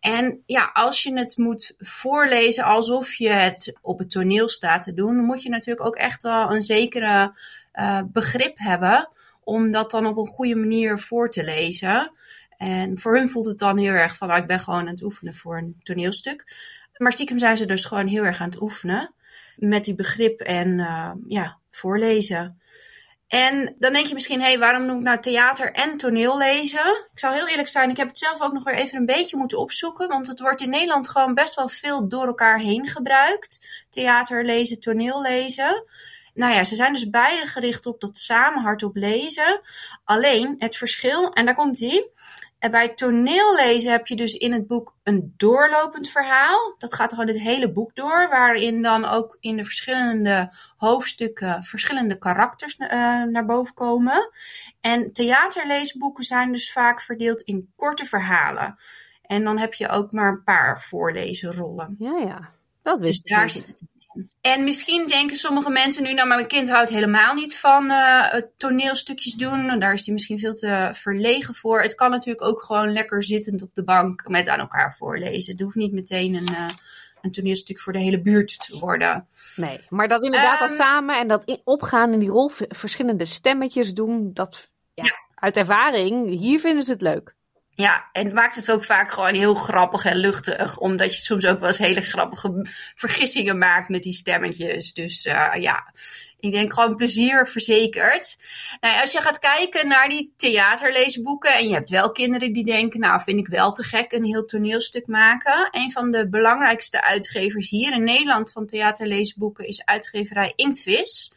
[0.00, 4.94] En ja, als je het moet voorlezen alsof je het op het toneel staat te
[4.94, 7.38] doen, moet je natuurlijk ook echt wel een zekere
[7.74, 12.12] uh, begrip hebben om dat dan op een goede manier voor te lezen.
[12.56, 15.02] En voor hun voelt het dan heel erg van, oh, ik ben gewoon aan het
[15.02, 16.56] oefenen voor een toneelstuk.
[16.96, 19.14] Maar stiekem zijn ze dus gewoon heel erg aan het oefenen
[19.56, 22.60] met die begrip en uh, ja, voorlezen.
[23.28, 27.06] En dan denk je misschien, hé, hey, waarom noem ik nou theater en toneel lezen?
[27.12, 29.36] Ik zal heel eerlijk zijn, ik heb het zelf ook nog weer even een beetje
[29.36, 30.08] moeten opzoeken.
[30.08, 33.84] Want het wordt in Nederland gewoon best wel veel door elkaar heen gebruikt.
[33.90, 35.84] Theater lezen, toneel lezen.
[36.34, 39.60] Nou ja, ze zijn dus beide gericht op dat samen hardop lezen.
[40.04, 42.10] Alleen het verschil, en daar komt ie.
[42.58, 46.74] En bij toneellezen heb je dus in het boek een doorlopend verhaal.
[46.78, 52.18] Dat gaat gewoon het hele boek door, waarin dan ook in de verschillende hoofdstukken verschillende
[52.18, 52.88] karakters uh,
[53.22, 54.30] naar boven komen.
[54.80, 58.76] En theaterleesboeken zijn dus vaak verdeeld in korte verhalen.
[59.22, 61.94] En dan heb je ook maar een paar voorlezenrollen.
[61.98, 62.50] Ja, ja.
[62.82, 63.52] Dat wist dus daar niet.
[63.52, 63.95] zit het in.
[64.40, 68.34] En misschien denken sommige mensen nu, nou, maar mijn kind houdt helemaal niet van uh,
[68.56, 69.78] toneelstukjes doen.
[69.78, 71.82] Daar is hij misschien veel te verlegen voor.
[71.82, 75.52] Het kan natuurlijk ook gewoon lekker zittend op de bank met aan elkaar voorlezen.
[75.52, 76.70] Het hoeft niet meteen een, uh,
[77.22, 79.26] een toneelstuk voor de hele buurt te worden.
[79.56, 83.94] Nee, maar dat inderdaad um, dat samen en dat opgaan in die rol, verschillende stemmetjes
[83.94, 85.14] doen, dat ja, ja.
[85.34, 87.35] uit ervaring, hier vinden ze het leuk.
[87.76, 90.78] Ja, en het maakt het ook vaak gewoon heel grappig en luchtig.
[90.78, 94.92] Omdat je soms ook wel eens hele grappige vergissingen maakt met die stemmetjes.
[94.92, 95.92] Dus uh, ja,
[96.40, 98.36] ik denk gewoon plezier verzekerd.
[98.80, 101.54] Nou, als je gaat kijken naar die theaterleesboeken.
[101.54, 104.44] En je hebt wel kinderen die denken, nou vind ik wel te gek een heel
[104.44, 105.68] toneelstuk maken.
[105.70, 111.32] Een van de belangrijkste uitgevers hier in Nederland van theaterleesboeken is uitgeverij Inktvis.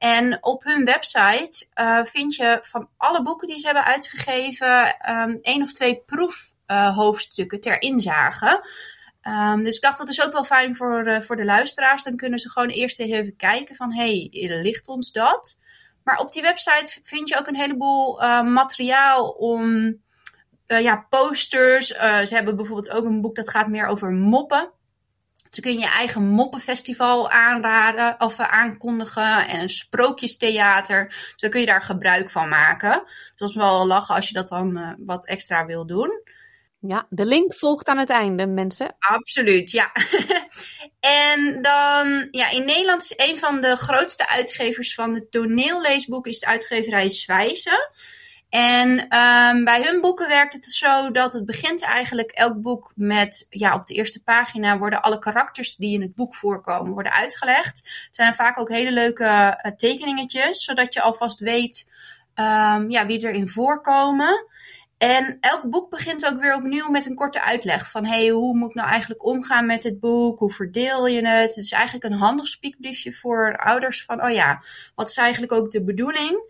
[0.00, 5.38] En op hun website uh, vind je van alle boeken die ze hebben uitgegeven um,
[5.42, 8.66] één of twee proefhoofdstukken uh, ter inzage.
[9.22, 12.02] Um, dus ik dacht dat is ook wel fijn voor, uh, voor de luisteraars.
[12.02, 15.58] Dan kunnen ze gewoon eerst even kijken van hé, hey, ligt ons dat?
[16.04, 19.94] Maar op die website vind je ook een heleboel materiaal om
[20.66, 21.86] ja, posters.
[21.86, 24.72] ze hebben bijvoorbeeld ook een boek dat gaat meer over moppen.
[25.50, 31.06] Dus kun je je eigen moppenfestival aanraden of aankondigen en een sprookjestheater.
[31.08, 33.02] Dus dan kun je daar gebruik van maken.
[33.04, 36.22] Dus dat is wel lachen als je dat dan uh, wat extra wil doen.
[36.80, 38.96] Ja, de link volgt aan het einde, mensen.
[38.98, 39.92] Absoluut, ja.
[41.30, 46.40] en dan, ja, in Nederland is een van de grootste uitgevers van de toneelleesboeken is
[46.40, 47.90] de uitgeverij Zwijzen.
[48.50, 53.46] En um, bij hun boeken werkt het zo dat het begint eigenlijk elk boek met,
[53.50, 57.76] ja, op de eerste pagina worden alle karakters die in het boek voorkomen, worden uitgelegd.
[57.78, 61.88] Het zijn vaak ook hele leuke uh, tekeningetjes, zodat je alvast weet,
[62.34, 64.46] um, ja, wie erin voorkomen.
[64.98, 68.68] En elk boek begint ook weer opnieuw met een korte uitleg van, hey, hoe moet
[68.68, 70.38] ik nou eigenlijk omgaan met dit boek?
[70.38, 71.54] Hoe verdeel je het?
[71.54, 74.62] Het is eigenlijk een handig spiekbriefje voor ouders van, oh ja,
[74.94, 76.42] wat is eigenlijk ook de bedoeling?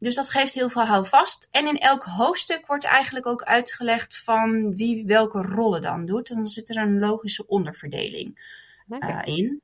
[0.00, 1.48] Dus dat geeft heel veel houvast.
[1.50, 6.30] En in elk hoofdstuk wordt eigenlijk ook uitgelegd van wie welke rollen dan doet.
[6.30, 8.58] En dan zit er een logische onderverdeling
[8.88, 9.62] uh, in.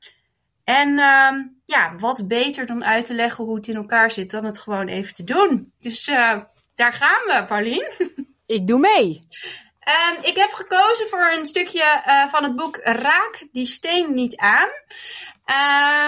[0.64, 4.44] En ehm, ja, wat beter dan uit te leggen hoe het in elkaar zit dan
[4.44, 5.72] het gewoon even te doen.
[5.78, 6.40] Dus uh,
[6.74, 7.92] daar gaan we, Paulien.
[8.46, 9.26] Ik doe mee.
[9.86, 14.36] Um, ik heb gekozen voor een stukje uh, van het boek Raak die steen niet
[14.36, 14.68] aan.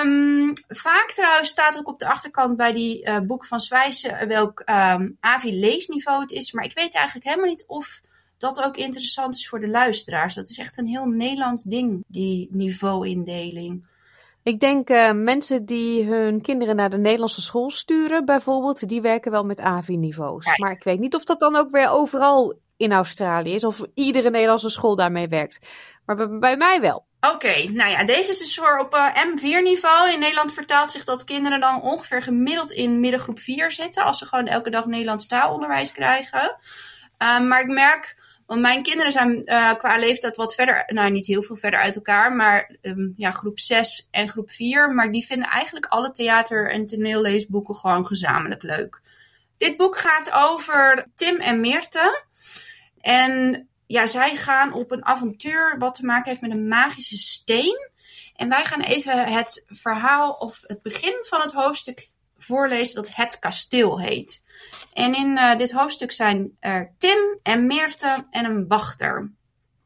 [0.02, 4.62] Um, vaak trouwens staat ook op de achterkant bij die uh, boeken van Zwijsen welk
[4.66, 6.52] um, AVI-leesniveau het is.
[6.52, 8.00] Maar ik weet eigenlijk helemaal niet of
[8.38, 10.34] dat ook interessant is voor de luisteraars.
[10.34, 13.86] Dat is echt een heel Nederlands ding, die niveauindeling.
[14.42, 19.30] Ik denk uh, mensen die hun kinderen naar de Nederlandse school sturen, bijvoorbeeld, die werken
[19.30, 20.46] wel met AVI-niveaus.
[20.46, 20.54] Ja.
[20.56, 24.30] Maar ik weet niet of dat dan ook weer overal in Australië is, of iedere
[24.30, 25.58] Nederlandse school daarmee werkt.
[26.06, 27.06] Maar bij, mij wel.
[27.20, 30.12] Oké, nou ja, deze is dus voor op uh, M4-niveau.
[30.12, 34.26] In Nederland vertaalt zich dat kinderen dan ongeveer gemiddeld in middengroep 4 zitten, als ze
[34.26, 36.56] gewoon elke dag Nederlands taalonderwijs krijgen.
[37.18, 38.16] Uh, maar ik merk
[38.48, 41.94] want mijn kinderen zijn uh, qua leeftijd wat verder, nou niet heel veel verder uit
[41.94, 44.94] elkaar, maar um, ja, groep 6 en groep 4.
[44.94, 49.00] Maar die vinden eigenlijk alle theater- en toneelleesboeken gewoon gezamenlijk leuk.
[49.58, 52.24] Dit boek gaat over Tim en Meerte.
[53.00, 57.90] En ja, zij gaan op een avontuur wat te maken heeft met een magische steen.
[58.34, 63.38] En wij gaan even het verhaal of het begin van het hoofdstuk voorlezen dat Het
[63.38, 64.42] Kasteel heet.
[64.92, 69.32] En in uh, dit hoofdstuk zijn er Tim en Meerte en een wachter.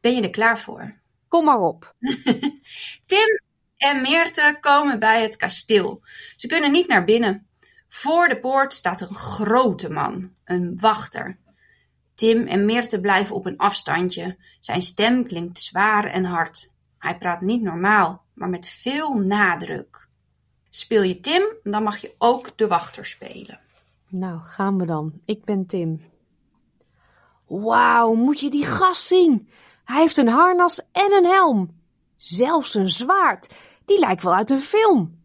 [0.01, 1.01] Ben je er klaar voor?
[1.29, 1.95] Kom maar op.
[3.07, 3.41] Tim
[3.77, 6.03] en Meerte komen bij het kasteel.
[6.37, 7.47] Ze kunnen niet naar binnen.
[7.93, 11.39] Voor de poort staat een grote man, een wachter.
[12.15, 14.37] Tim en Meerte blijven op een afstandje.
[14.61, 16.71] Zijn stem klinkt zwaar en hard.
[16.99, 20.09] Hij praat niet normaal, maar met veel nadruk.
[20.69, 23.61] Speel je Tim, dan mag je ook de wachter spelen.
[24.09, 25.13] Nou, gaan we dan.
[25.25, 26.01] Ik ben Tim.
[27.47, 29.49] Wauw, moet je die gast zien?
[29.85, 31.81] Hij heeft een harnas en een helm.
[32.17, 33.55] Zelfs een zwaard.
[33.85, 35.23] Die lijkt wel uit een film.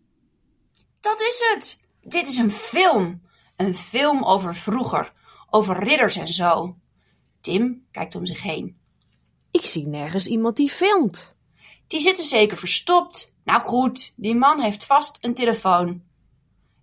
[0.99, 1.85] Dat is het.
[2.07, 3.21] Dit is een film.
[3.55, 5.13] Een film over vroeger.
[5.49, 6.77] Over ridders en zo.
[7.41, 8.79] Tim kijkt om zich heen.
[9.51, 11.35] Ik zie nergens iemand die filmt.
[11.87, 13.33] Die zitten zeker verstopt.
[13.43, 16.03] Nou goed, die man heeft vast een telefoon.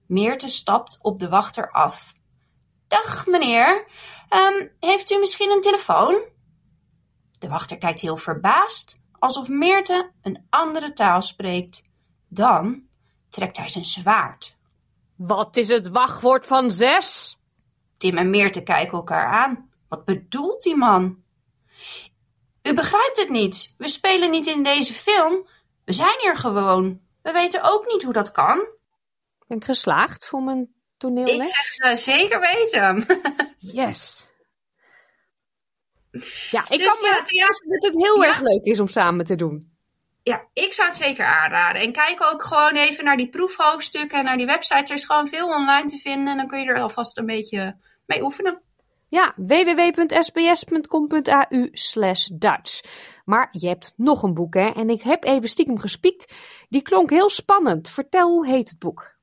[0.07, 2.15] Meerte stapt op de wachter af.
[2.87, 3.87] Dag meneer,
[4.31, 6.23] um, heeft u misschien een telefoon?
[7.39, 11.83] De wachter kijkt heel verbaasd, alsof Meerte een andere taal spreekt.
[12.29, 12.83] Dan
[13.29, 14.54] trekt hij zijn zwaard.
[15.27, 17.39] Wat is het wachtwoord van zes?
[17.97, 19.71] Tim en Meerte kijken elkaar aan.
[19.89, 21.23] Wat bedoelt die man?
[22.63, 23.75] U begrijpt het niet.
[23.79, 25.47] We spelen niet in deze film.
[25.85, 27.01] We zijn hier gewoon.
[27.23, 28.69] We weten ook niet hoe dat kan.
[29.47, 31.51] Ben ik geslaagd voor mijn toneelles?
[31.51, 33.07] Ik zeg uh, zeker weten.
[33.59, 34.29] yes.
[36.51, 38.29] Ja, ik dus, kan me ja, dat het heel ja?
[38.29, 39.74] erg leuk is om samen te doen.
[40.25, 41.83] Ja, ik zou het zeker aanraden.
[41.83, 44.91] En kijk ook gewoon even naar die proefhoofdstukken en naar die websites.
[44.91, 46.29] Er is gewoon veel online te vinden.
[46.29, 48.63] En dan kun je er alvast een beetje mee oefenen.
[49.09, 50.49] Ja, www.sbs.com.au
[51.73, 52.29] slash.
[53.25, 54.71] Maar je hebt nog een boek, hè?
[54.71, 56.33] En ik heb even stiekem gespiekt.
[56.69, 57.89] Die klonk heel spannend.
[57.89, 59.15] Vertel, hoe heet het boek?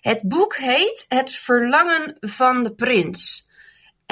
[0.00, 3.50] Het boek heet Het Verlangen van de Prins.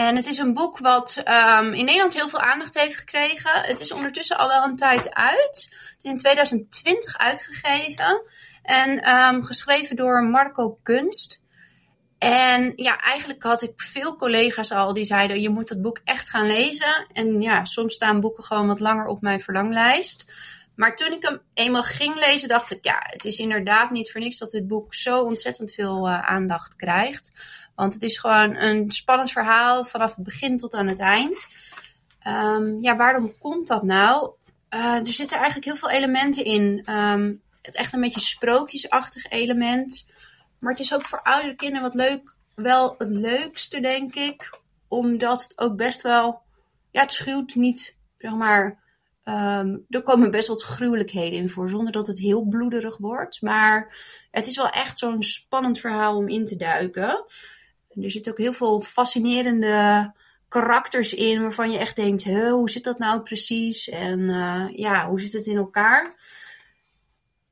[0.00, 3.50] En het is een boek wat um, in Nederland heel veel aandacht heeft gekregen.
[3.62, 5.68] Het is ondertussen al wel een tijd uit.
[5.70, 8.22] Het is in 2020 uitgegeven.
[8.62, 11.40] En um, geschreven door Marco Kunst.
[12.18, 16.30] En ja, eigenlijk had ik veel collega's al die zeiden: je moet het boek echt
[16.30, 17.06] gaan lezen.
[17.12, 20.32] En ja, soms staan boeken gewoon wat langer op mijn verlanglijst.
[20.74, 24.20] Maar toen ik hem eenmaal ging lezen, dacht ik: ja, het is inderdaad niet voor
[24.20, 27.30] niks dat dit boek zo ontzettend veel uh, aandacht krijgt.
[27.80, 31.46] Want het is gewoon een spannend verhaal vanaf het begin tot aan het eind.
[32.26, 34.30] Um, ja, waarom komt dat nou?
[34.70, 36.84] Uh, er zitten eigenlijk heel veel elementen in.
[36.90, 40.08] Um, het echt een beetje sprookjesachtig element.
[40.58, 44.58] Maar het is ook voor oudere kinderen wat leuk, wel het leukste, denk ik.
[44.88, 46.40] Omdat het ook best wel,
[46.90, 48.78] ja, het schuwt niet, zeg maar.
[49.24, 53.42] Um, er komen best wat gruwelijkheden in voor, zonder dat het heel bloederig wordt.
[53.42, 53.96] Maar
[54.30, 57.24] het is wel echt zo'n spannend verhaal om in te duiken.
[57.94, 60.12] En er zitten ook heel veel fascinerende
[60.48, 63.88] karakters in, waarvan je echt denkt: hoe zit dat nou precies?
[63.88, 66.14] En uh, ja, hoe zit het in elkaar?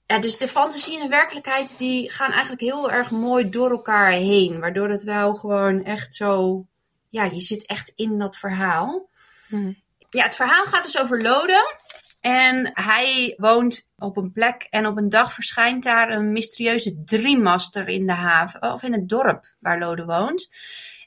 [0.07, 4.11] Ja, dus de fantasie en de werkelijkheid die gaan eigenlijk heel erg mooi door elkaar
[4.11, 4.61] heen.
[4.61, 6.65] Waardoor het wel gewoon echt zo.
[7.09, 9.09] Ja, je zit echt in dat verhaal.
[9.49, 9.77] Hmm.
[10.11, 11.78] Ja, het verhaal gaat dus over Lode.
[12.21, 17.89] En hij woont op een plek en op een dag verschijnt daar een mysterieuze driemaster
[17.89, 20.49] in de haven, of in het dorp waar Lode woont.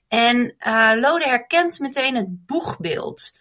[0.07, 3.39] En uh, Lode herkent meteen het boegbeeld.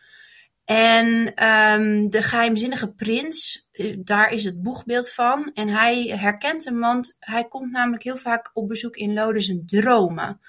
[0.65, 1.07] En
[1.47, 3.67] um, de geheimzinnige prins
[3.99, 5.51] daar is het boegbeeld van.
[5.55, 9.67] En hij herkent hem, want hij komt namelijk heel vaak op bezoek in Lode zijn
[9.67, 10.41] dromen.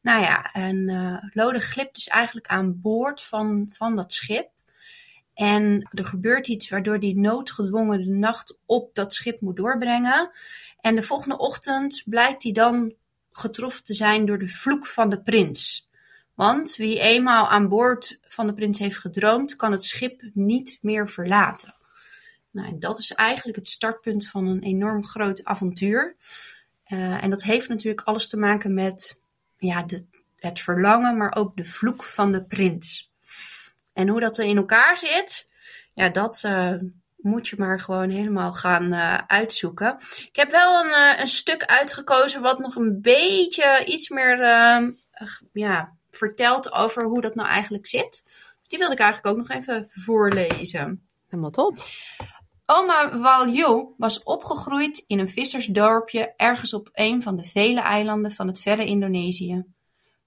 [0.00, 4.50] Nou ja, en uh, Lode glipt dus eigenlijk aan boord van, van dat schip.
[5.34, 10.30] En er gebeurt iets waardoor hij noodgedwongen de nacht op dat schip moet doorbrengen.
[10.80, 12.94] En de volgende ochtend blijkt hij dan
[13.32, 15.88] getroffen te zijn door de vloek van de prins.
[16.34, 21.08] Want wie eenmaal aan boord van de prins heeft gedroomd, kan het schip niet meer
[21.08, 21.74] verlaten.
[22.50, 26.16] Nou, dat is eigenlijk het startpunt van een enorm groot avontuur.
[26.88, 29.20] Uh, en dat heeft natuurlijk alles te maken met
[29.58, 30.04] ja, de,
[30.38, 33.12] het verlangen, maar ook de vloek van de prins.
[33.94, 35.48] En hoe dat er in elkaar zit,
[35.94, 36.74] ja, dat uh,
[37.16, 39.98] moet je maar gewoon helemaal gaan uh, uitzoeken.
[40.16, 44.38] Ik heb wel een, een stuk uitgekozen wat nog een beetje iets meer
[45.52, 48.22] ja, vertelt over hoe dat nou eigenlijk zit.
[48.66, 51.08] Die wilde ik eigenlijk ook nog even voorlezen.
[51.26, 51.84] Helemaal top.
[52.66, 58.46] Oma Walju was opgegroeid in een vissersdorpje ergens op een van de vele eilanden van
[58.46, 59.64] het verre Indonesië.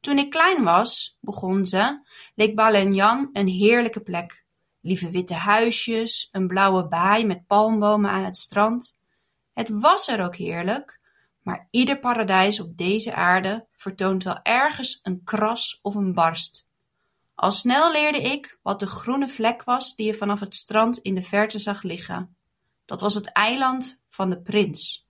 [0.07, 2.01] Toen ik klein was, begon ze,
[2.35, 4.45] leek Balenjan een heerlijke plek.
[4.81, 8.97] Lieve witte huisjes, een blauwe baai met palmbomen aan het strand.
[9.53, 10.99] Het was er ook heerlijk,
[11.41, 16.67] maar ieder paradijs op deze aarde vertoont wel ergens een kras of een barst.
[17.35, 21.15] Al snel leerde ik wat de groene vlek was die je vanaf het strand in
[21.15, 22.35] de verte zag liggen.
[22.85, 25.07] Dat was het eiland van de prins.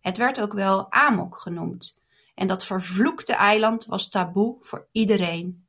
[0.00, 1.96] Het werd ook wel Amok genoemd,
[2.42, 5.66] en dat vervloekte eiland was taboe voor iedereen.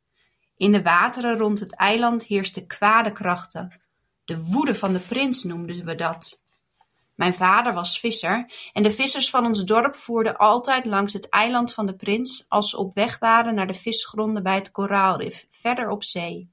[0.58, 3.82] In de wateren rond het eiland heersten kwade krachten.
[4.26, 6.40] De woede van de prins noemden we dat.
[7.16, 11.74] Mijn vader was visser en de vissers van ons dorp voerden altijd langs het eiland
[11.74, 15.90] van de prins als ze op weg waren naar de visgronden bij het koraalrif, verder
[15.90, 16.52] op zee.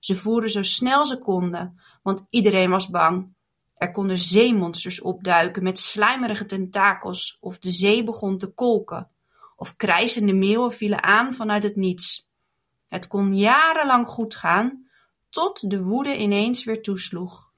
[0.00, 3.34] Ze voeren zo snel ze konden, want iedereen was bang.
[3.76, 9.10] Er konden zeemonsters opduiken met slijmerige tentakels, of de zee begon te kolken,
[9.56, 12.28] of krijzende meeuwen vielen aan vanuit het niets.
[12.88, 14.88] Het kon jarenlang goed gaan,
[15.30, 17.52] tot de woede ineens weer toesloeg.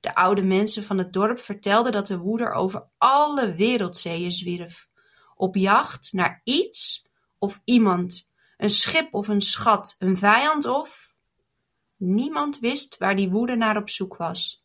[0.00, 4.88] De oude mensen van het dorp vertelden dat de woede over alle wereldzeeën zwierf,
[5.36, 7.06] op jacht naar iets
[7.38, 8.26] of iemand,
[8.56, 11.16] een schip of een schat, een vijand of.
[11.96, 14.64] Niemand wist waar die woede naar op zoek was.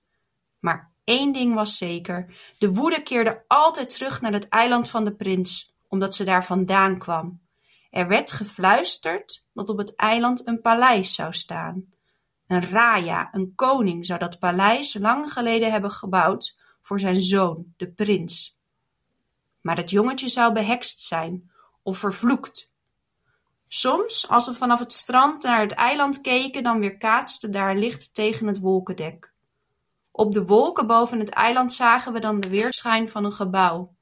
[0.59, 5.15] Maar één ding was zeker: de woede keerde altijd terug naar het eiland van de
[5.15, 7.41] prins, omdat ze daar vandaan kwam.
[7.89, 11.85] Er werd gefluisterd dat op het eiland een paleis zou staan.
[12.47, 17.91] Een raja, een koning, zou dat paleis lang geleden hebben gebouwd voor zijn zoon, de
[17.91, 18.57] prins.
[19.61, 21.51] Maar het jongetje zou behekst zijn
[21.83, 22.69] of vervloekt.
[23.67, 28.47] Soms, als we vanaf het strand naar het eiland keken, dan weerkaatste daar licht tegen
[28.47, 29.33] het wolkendek.
[30.11, 33.95] Op de wolken boven het eiland zagen we dan de weerschijn van een gebouw.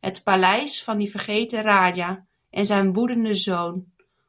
[0.00, 3.84] Het paleis van die vergeten Raja en zijn woedende zoon.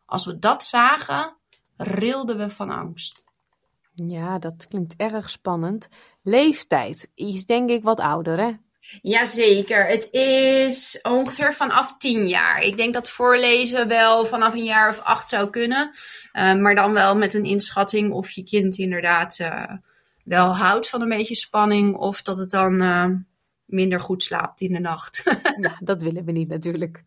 [0.05, 1.38] Als we dat zagen,
[1.78, 3.24] rilden we van angst.
[3.93, 5.89] Ja, dat klinkt erg spannend.
[6.24, 8.51] Leeftijd is denk ik wat ouder, hè?
[9.01, 12.59] Jazeker, het is ongeveer vanaf tien jaar.
[12.61, 15.91] Ik denk dat voorlezen wel vanaf een jaar of acht zou kunnen.
[16.34, 19.63] Uh, maar dan wel met een inschatting of je kind inderdaad uh,
[20.24, 21.95] wel houdt van een beetje spanning.
[21.95, 23.05] Of dat het dan uh,
[23.70, 25.24] minder goed slaapt in de nacht.
[25.61, 27.03] ja, dat willen we niet natuurlijk.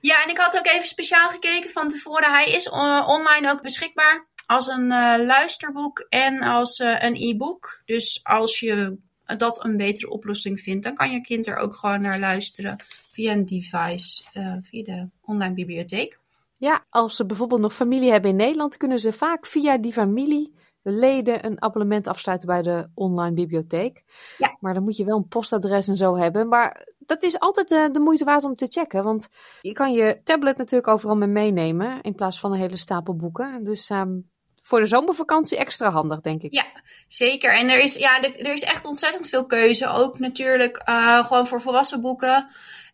[0.00, 2.30] Ja, en ik had ook even speciaal gekeken van tevoren.
[2.30, 7.82] Hij is online ook beschikbaar als een uh, luisterboek en als uh, een e-book.
[7.84, 8.96] Dus als je
[9.36, 13.32] dat een betere oplossing vindt, dan kan je kind er ook gewoon naar luisteren via
[13.32, 16.18] een device, uh, via de online bibliotheek.
[16.56, 20.54] Ja, als ze bijvoorbeeld nog familie hebben in Nederland, kunnen ze vaak via die familie
[20.84, 24.04] de leden een abonnement afsluiten bij de online bibliotheek.
[24.38, 24.56] Ja.
[24.60, 26.48] Maar dan moet je wel een postadres en zo hebben.
[26.48, 29.04] Maar dat is altijd de, de moeite waard om te checken.
[29.04, 29.28] Want
[29.60, 32.00] je kan je tablet natuurlijk overal mee meenemen.
[32.02, 33.64] In plaats van een hele stapel boeken.
[33.64, 34.30] Dus um,
[34.62, 36.54] voor de zomervakantie extra handig, denk ik.
[36.54, 36.66] Ja,
[37.08, 37.54] zeker.
[37.54, 39.88] En er is, ja, er is echt ontzettend veel keuze.
[39.88, 42.48] Ook natuurlijk uh, gewoon voor volwassen boeken.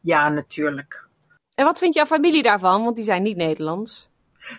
[0.00, 1.08] Ja, natuurlijk.
[1.60, 2.84] En wat vindt jouw familie daarvan?
[2.84, 4.08] Want die zijn niet Nederlands.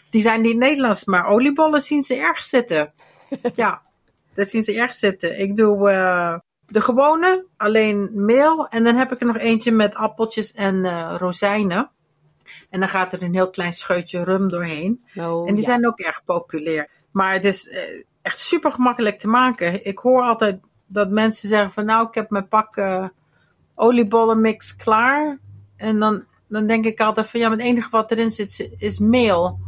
[0.10, 2.94] Die zijn niet Nederlands, maar oliebollen zien ze erg zitten.
[3.52, 3.82] ja,
[4.34, 5.40] dat zien ze erg zitten.
[5.40, 6.38] Ik doe uh,
[6.68, 8.68] de gewone, alleen meel.
[8.68, 11.92] En dan heb ik er nog eentje met appeltjes en uh, rozijnen.
[12.70, 15.06] En dan gaat er een heel klein scheutje rum doorheen.
[15.16, 15.72] Oh, en die ja.
[15.72, 16.90] zijn ook erg populair.
[17.12, 19.86] Maar het is uh, echt super gemakkelijk te maken.
[19.86, 22.82] Ik hoor altijd dat mensen zeggen van nou, ik heb mijn pak
[23.76, 25.40] oliebollenmix klaar.
[25.78, 29.00] En dan, dan denk ik altijd van ja, maar het enige wat erin zit is
[29.00, 29.60] meel.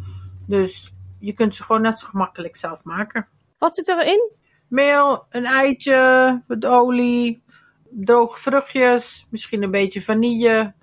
[0.48, 3.28] Dus je kunt ze gewoon net zo gemakkelijk zelf maken.
[3.58, 4.32] Wat zit erin?
[4.68, 7.44] Meel, een eitje, wat olie,
[7.90, 10.74] droge vruchtjes, misschien een beetje vanille.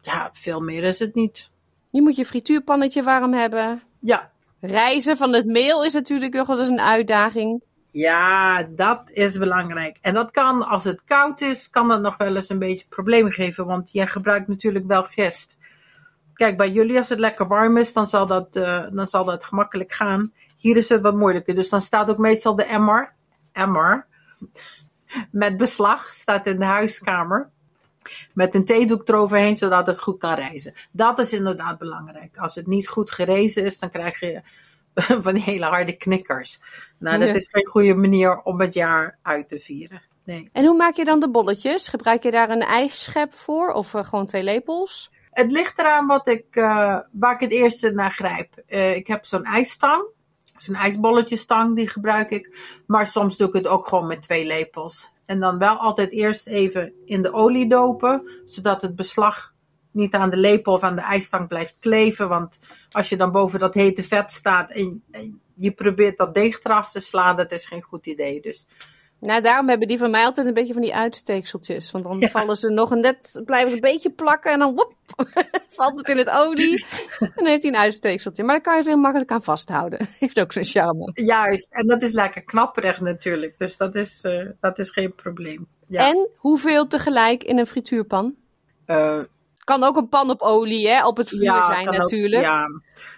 [0.00, 1.50] Ja, veel meer is het niet.
[1.90, 3.82] Je moet je frituurpannetje warm hebben.
[4.00, 4.30] Ja.
[4.60, 7.62] Reizen van het meel is natuurlijk nog wel eens een uitdaging.
[7.90, 9.98] Ja, dat is belangrijk.
[10.00, 13.32] En dat kan, als het koud is, kan dat nog wel eens een beetje problemen
[13.32, 13.66] geven.
[13.66, 15.58] Want jij gebruikt natuurlijk wel gist.
[16.34, 19.44] Kijk, bij jullie als het lekker warm is, dan zal dat, uh, dan zal dat
[19.44, 20.32] gemakkelijk gaan.
[20.56, 21.54] Hier is het wat moeilijker.
[21.54, 23.12] Dus dan staat ook meestal de emmer,
[23.52, 24.06] emmer
[25.30, 27.50] met beslag, staat in de huiskamer.
[28.32, 30.74] Met een theedoek eroverheen, zodat het goed kan reizen.
[30.90, 32.36] Dat is inderdaad belangrijk.
[32.36, 34.42] Als het niet goed gerezen is, dan krijg je
[35.24, 36.60] van die hele harde knikkers.
[36.98, 40.02] Nou, dat is geen goede manier om het jaar uit te vieren.
[40.24, 40.48] Nee.
[40.52, 41.88] En hoe maak je dan de bolletjes?
[41.88, 45.10] Gebruik je daar een ijsschep voor of uh, gewoon twee lepels?
[45.30, 48.62] Het ligt eraan wat ik, uh, waar ik het eerste naar grijp.
[48.68, 50.06] Uh, ik heb zo'n ijsstang.
[50.56, 52.58] Zo'n ijsbolletjesstang, die gebruik ik.
[52.86, 55.12] Maar soms doe ik het ook gewoon met twee lepels.
[55.26, 58.42] En dan wel altijd eerst even in de olie dopen.
[58.46, 59.54] Zodat het beslag
[59.90, 62.28] niet aan de lepel of aan de ijsstang blijft kleven.
[62.28, 62.58] Want
[62.90, 66.90] als je dan boven dat hete vet staat en, en je probeert dat deeg eraf
[66.90, 68.40] te slaan, dat is geen goed idee.
[68.40, 68.66] Dus
[69.20, 71.90] Nou, daarom hebben die van mij altijd een beetje van die uitsteekseltjes.
[71.90, 74.86] Want dan vallen ze nog en net blijven ze een beetje plakken en dan
[75.76, 76.86] valt het in het olie.
[77.18, 78.42] En dan heeft hij een uitsteekseltje.
[78.42, 80.08] Maar daar kan je ze heel makkelijk aan vasthouden.
[80.18, 81.10] Heeft ook zijn charme.
[81.14, 83.58] Juist, en dat is lekker knapperig natuurlijk.
[83.58, 85.66] Dus dat is, uh, dat is geen probleem.
[85.86, 86.08] Ja.
[86.08, 88.34] En hoeveel tegelijk in een frituurpan?
[88.86, 89.20] Uh,
[89.68, 91.06] kan ook een pan op olie, hè?
[91.06, 92.42] Op het vuur ja, zijn natuurlijk.
[92.42, 92.66] Ook, ja.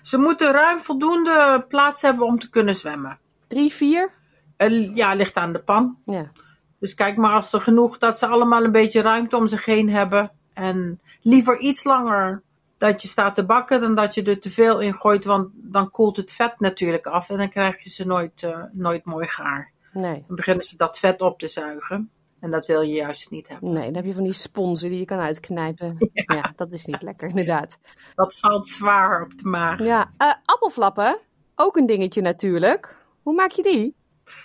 [0.03, 3.19] Ze moeten ruim voldoende plaats hebben om te kunnen zwemmen.
[3.47, 4.13] Drie, vier?
[4.59, 5.99] Uh, ja, ligt aan de pan.
[6.05, 6.31] Ja.
[6.79, 9.91] Dus kijk maar als er genoeg, dat ze allemaal een beetje ruimte om zich heen
[9.91, 10.31] hebben.
[10.53, 12.43] En liever iets langer
[12.79, 15.25] dat je staat te bakken dan dat je er te veel in gooit.
[15.25, 19.05] Want dan koelt het vet natuurlijk af en dan krijg je ze nooit, uh, nooit
[19.05, 19.73] mooi gaar.
[19.93, 20.25] Nee.
[20.27, 22.11] Dan beginnen ze dat vet op te zuigen.
[22.41, 23.73] En dat wil je juist niet hebben.
[23.73, 25.97] Nee, dan heb je van die sponsen die je kan uitknijpen.
[26.13, 27.79] Ja, ja dat is niet lekker, inderdaad.
[28.15, 29.83] Dat valt zwaar op de maag.
[29.83, 31.19] Ja, uh, appelflappen,
[31.55, 32.97] ook een dingetje natuurlijk.
[33.23, 33.97] Hoe maak je die?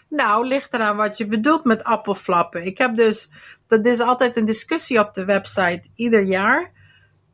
[0.10, 2.66] Nou, ligt eraan wat je bedoelt met appelflappen.
[2.66, 3.30] Ik heb dus,
[3.68, 6.72] dat is altijd een discussie op de website ieder jaar.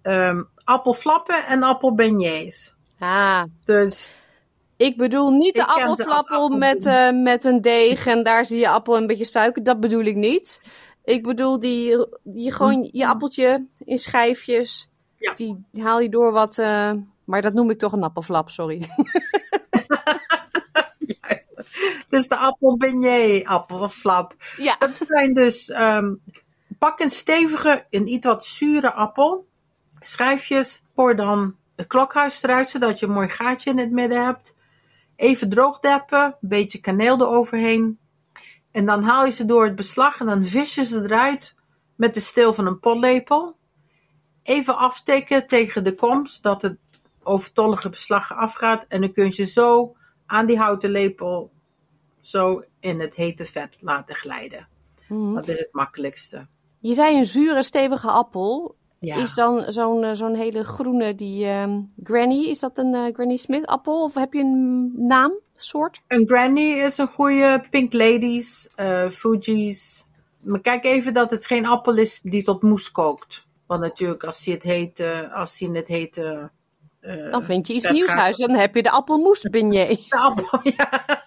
[0.03, 2.75] Um, appelflappen en appelbeignets.
[2.99, 3.43] Ah.
[3.63, 4.11] Dus.
[4.81, 6.57] Ik bedoel niet de appelflappel appel...
[6.57, 9.63] met, uh, met een deeg en daar zie je appel en een beetje suiker.
[9.63, 10.61] Dat bedoel ik niet.
[11.03, 14.89] Ik bedoel die, die gewoon je appeltje in schijfjes.
[15.17, 15.33] Ja.
[15.33, 16.57] Die haal je door wat.
[16.57, 16.91] Uh,
[17.23, 18.81] maar dat noem ik toch een appelflap, sorry.
[22.09, 24.35] Dus de appelbeignet, appelflap.
[24.57, 24.75] Ja.
[24.79, 26.21] Dat zijn dus, um,
[26.79, 29.45] pak een stevige, een iets wat zure appel.
[29.99, 34.53] Schijfjes, pour dan het klokhuis eruit, zodat je een mooi gaatje in het midden hebt.
[35.21, 37.99] Even droogdeppen, een beetje kaneel eroverheen.
[38.71, 41.55] En dan haal je ze door het beslag en dan vis je ze eruit
[41.95, 43.55] met de steel van een potlepel.
[44.43, 46.77] even aftikken tegen de komst, dat het
[47.23, 48.85] overtollige beslag afgaat.
[48.87, 49.95] En dan kun je ze zo
[50.25, 51.51] aan die houten lepel
[52.19, 54.67] zo in het hete vet laten glijden.
[55.07, 55.33] Mhm.
[55.33, 56.47] Dat is het makkelijkste.
[56.79, 58.75] Je zei een zure, stevige appel.
[59.03, 59.15] Ja.
[59.15, 63.37] Is dan zo'n eh, zo'n hele groene, die ehm, Granny, is dat een eh, Granny
[63.37, 64.03] Smith appel?
[64.03, 66.01] Of heb je een naam, soort?
[66.07, 70.05] Een Granny is een goede, Pink Ladies, eh, Fuji's.
[70.39, 73.45] Maar kijk even dat het geen appel is die tot moes kookt.
[73.65, 76.49] Want natuurlijk, als hij het heet, als hij het hete...
[76.99, 78.37] eh, Dan vind je iets nieuws huis.
[78.37, 79.89] Dan heb je de appelmoes beignet.
[80.09, 81.20] De appel, ja.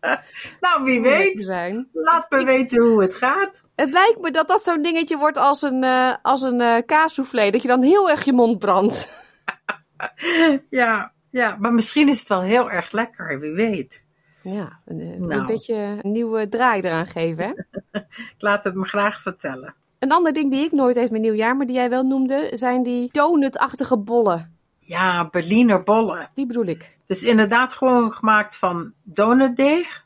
[0.60, 1.40] nou, wie weet.
[1.40, 1.88] zijn.
[1.92, 3.62] Laat me weten hoe het gaat.
[3.74, 7.50] Het lijkt me dat dat zo'n dingetje wordt als een, eh als een eh kaassoufflé.
[7.50, 9.08] Dat je dan heel erg je mond brandt.
[10.70, 14.04] Ja, ja, maar misschien is het wel heel erg lekker, wie weet.
[14.42, 15.46] Ja, een, een Nou.
[15.46, 17.44] beetje een nieuwe draai eraan geven.
[17.44, 17.50] Hè?
[18.34, 19.74] Ik laat het me graag vertellen.
[19.98, 22.82] Een ander ding die ik nooit eet met nieuwjaar, maar die jij wel noemde, zijn
[22.82, 24.57] die donutachtige bollen.
[24.88, 26.30] Ja, Berliner bollen.
[26.34, 26.98] Die bedoel ik.
[27.06, 30.04] Dus inderdaad gewoon gemaakt van donutdeeg.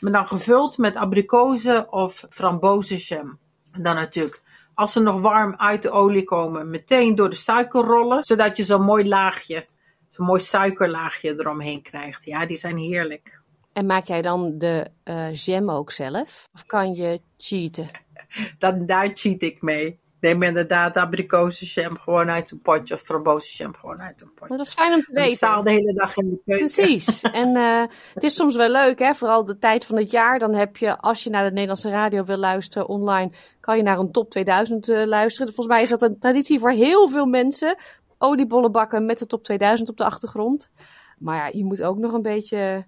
[0.00, 3.38] Maar dan gevuld met abrikozen of frambozenjam.
[3.72, 4.42] En dan natuurlijk,
[4.74, 8.22] als ze nog warm uit de olie komen, meteen door de suiker rollen.
[8.24, 9.66] Zodat je zo'n mooi laagje,
[10.08, 12.24] zo'n mooi suikerlaagje eromheen krijgt.
[12.24, 13.40] Ja, die zijn heerlijk.
[13.72, 16.48] En maak jij dan de eh, jam ook zelf?
[16.54, 17.90] Of kan je cheaten?
[18.58, 19.99] Dan, daar cheat ik mee.
[20.20, 24.48] Neem inderdaad abrikozenjam gewoon uit een potje of frambozenjam gewoon uit een potje.
[24.48, 25.82] Maar dat is fijn om te En ik sta al weten.
[25.82, 26.66] de hele dag in de keuken.
[26.66, 27.20] Precies.
[27.20, 27.82] En eh,
[28.14, 29.14] het is soms wel leuk, hè?
[29.14, 30.38] vooral de tijd van het jaar.
[30.38, 33.98] Dan heb je, als je naar de Nederlandse radio wil luisteren online, kan je naar
[33.98, 35.54] een top 2000 eh, luisteren.
[35.54, 37.76] Volgens mij is dat een traditie voor heel veel mensen.
[38.18, 40.72] Oliebollen bakken met de top 2000 op de achtergrond.
[41.18, 42.86] Maar ja, je moet ook nog een beetje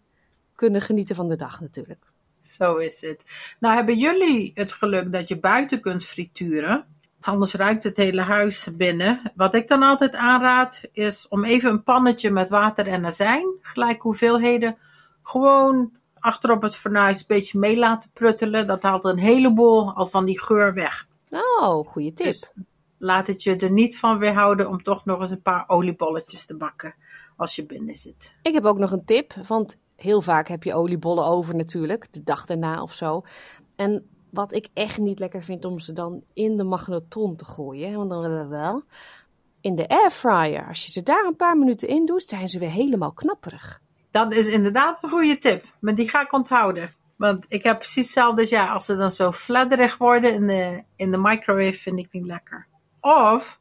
[0.54, 2.04] kunnen genieten van de dag natuurlijk.
[2.40, 3.24] Zo is het.
[3.60, 6.86] Nou, hebben jullie het geluk dat je buiten kunt frituren?
[7.22, 9.32] Anders ruikt het hele huis binnen.
[9.34, 14.02] Wat ik dan altijd aanraad is om even een pannetje met water en azijn, gelijk
[14.02, 14.76] hoeveelheden,
[15.22, 18.66] gewoon achterop het fornuis een beetje mee laten pruttelen.
[18.66, 21.06] Dat haalt een heleboel al van die geur weg.
[21.30, 22.26] Oh, goede tip.
[22.26, 22.50] Dus
[22.98, 26.56] laat het je er niet van weerhouden om toch nog eens een paar oliebolletjes te
[26.56, 26.94] bakken
[27.36, 28.34] als je binnen zit.
[28.42, 32.22] Ik heb ook nog een tip, want heel vaak heb je oliebollen over natuurlijk, de
[32.22, 33.22] dag daarna of zo.
[33.76, 37.96] En wat ik echt niet lekker vind om ze dan in de magnetron te gooien,
[37.96, 38.82] want dan willen we wel.
[39.60, 42.70] In de airfryer, als je ze daar een paar minuten in doet, zijn ze weer
[42.70, 43.80] helemaal knapperig.
[44.10, 46.94] Dat is inderdaad een goede tip, maar die ga ik onthouden.
[47.16, 50.82] Want ik heb precies hetzelfde als ja, als ze dan zo fladderig worden in de,
[50.96, 52.66] in de microwave, vind ik niet lekker.
[53.00, 53.60] Of,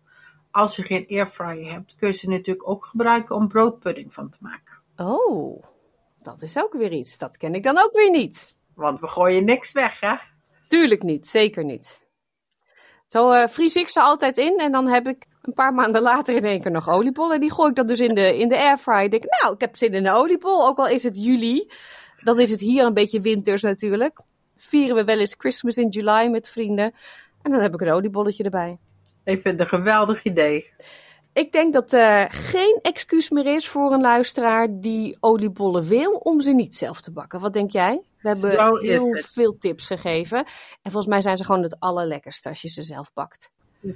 [0.51, 4.37] als je geen airfryer hebt, kun je ze natuurlijk ook gebruiken om broodpudding van te
[4.41, 4.77] maken.
[4.95, 5.63] Oh,
[6.21, 7.17] dat is ook weer iets.
[7.17, 8.55] Dat ken ik dan ook weer niet.
[8.73, 10.15] Want we gooien niks weg, hè?
[10.71, 11.99] Tuurlijk niet, zeker niet.
[13.07, 16.35] Zo eh, vries ik ze altijd in en dan heb ik een paar maanden later
[16.35, 17.39] in één keer nog oliebollen.
[17.39, 19.09] Die gooi ik dan dus in de, in de airfryer.
[19.09, 21.71] Denk, nou, ik heb zin in een oliebol, ook al is het juli.
[22.23, 24.21] Dan is het hier een beetje winters natuurlijk.
[24.55, 26.93] Vieren we wel eens Christmas in July met vrienden.
[27.41, 28.77] En dan heb ik een oliebolletje erbij.
[29.23, 30.73] Ik vind het een geweldig idee.
[31.33, 36.41] Ik denk dat er geen excuus meer is voor een luisteraar die oliebollen wil om
[36.41, 37.39] ze niet zelf te bakken.
[37.39, 38.01] Wat denk jij?
[38.21, 40.37] We hebben Zo heel veel tips gegeven.
[40.81, 43.51] En volgens mij zijn ze gewoon het allerlekkerste als je ze zelf bakt.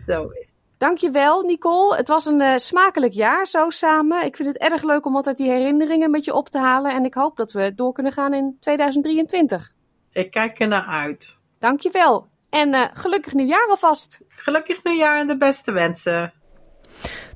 [0.05, 0.55] Zo is het.
[0.77, 1.95] Dankjewel, Nicole.
[1.95, 4.25] Het was een eh, smakelijk jaar zo samen.
[4.25, 6.91] Ik vind het erg leuk om altijd die herinneringen met je op te halen.
[6.91, 9.73] En ik hoop dat we door kunnen gaan in 2023.
[10.11, 11.37] Ik kijk er naar uit.
[11.59, 12.27] Dankjewel.
[12.49, 14.19] En eh, gelukkig nieuwjaar alvast.
[14.27, 16.33] Gelukkig nieuwjaar en de beste wensen.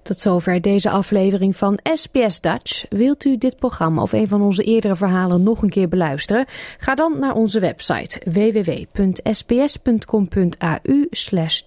[0.01, 2.85] Tot zover deze aflevering van SBS Dutch.
[2.89, 6.45] Wilt u dit programma of een van onze eerdere verhalen nog een keer beluisteren?
[6.77, 9.47] Ga dan naar onze website www.sbs.com.au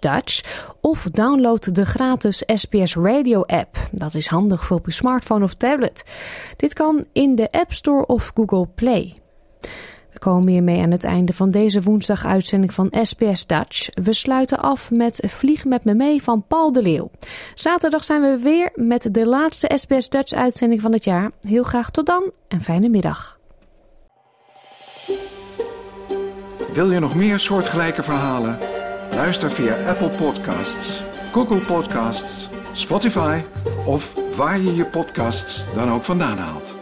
[0.01, 3.77] Dutch of download de gratis SBS Radio app.
[3.91, 6.05] Dat is handig voor op uw smartphone of tablet.
[6.57, 9.15] Dit kan in de App Store of Google Play.
[10.23, 13.89] Komen hiermee aan het einde van deze woensdag uitzending van SBS Dutch.
[13.95, 17.11] We sluiten af met Vlieg met me mee van Paul de Leeuw.
[17.55, 21.31] Zaterdag zijn we weer met de laatste SBS Dutch uitzending van het jaar.
[21.41, 23.39] Heel graag tot dan en fijne middag.
[26.73, 28.59] Wil je nog meer soortgelijke verhalen?
[29.15, 31.03] Luister via Apple Podcasts,
[31.33, 33.41] Google Podcasts, Spotify
[33.87, 36.82] of waar je je podcasts dan ook vandaan haalt.